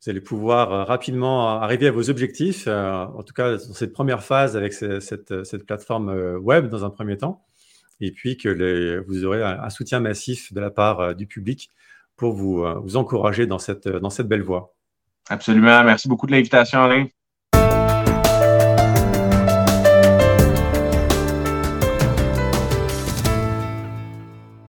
vous 0.01 0.11
allez 0.11 0.21
pouvoir 0.21 0.87
rapidement 0.87 1.61
arriver 1.61 1.87
à 1.87 1.93
vos 1.93 2.09
objectifs, 2.09 2.67
en 2.67 3.23
tout 3.23 3.35
cas 3.35 3.59
dans 3.59 3.75
cette 3.75 3.93
première 3.93 4.23
phase 4.25 4.57
avec 4.57 4.73
cette, 4.73 5.45
cette, 5.45 5.67
plateforme 5.67 6.38
web 6.38 6.71
dans 6.71 6.87
un 6.87 6.91
premier 6.91 7.19
temps, 7.19 7.45
et 8.01 8.13
puis 8.13 8.37
que 8.37 9.05
vous 9.07 9.25
aurez 9.25 9.43
un, 9.43 9.71
soutien 9.71 10.01
massif 10.01 10.53
de 10.53 10.61
la 10.61 10.71
part 10.71 11.15
du 11.15 11.27
public 11.27 11.71
pour 12.17 12.33
vous, 12.33 12.65
vous 12.83 12.97
encourager 12.97 13.47
dans 13.47 13.59
cette, 13.59 13.89
dans 13.89 14.11
cette 14.11 14.29
belle 14.29 14.43
voie. 14.43 14.75
Absolument. 15.29 15.85
Merci 15.85 16.09
beaucoup 16.09 16.27
de 16.27 16.33
l'invitation, 16.33 16.83
Alain. 16.83 17.07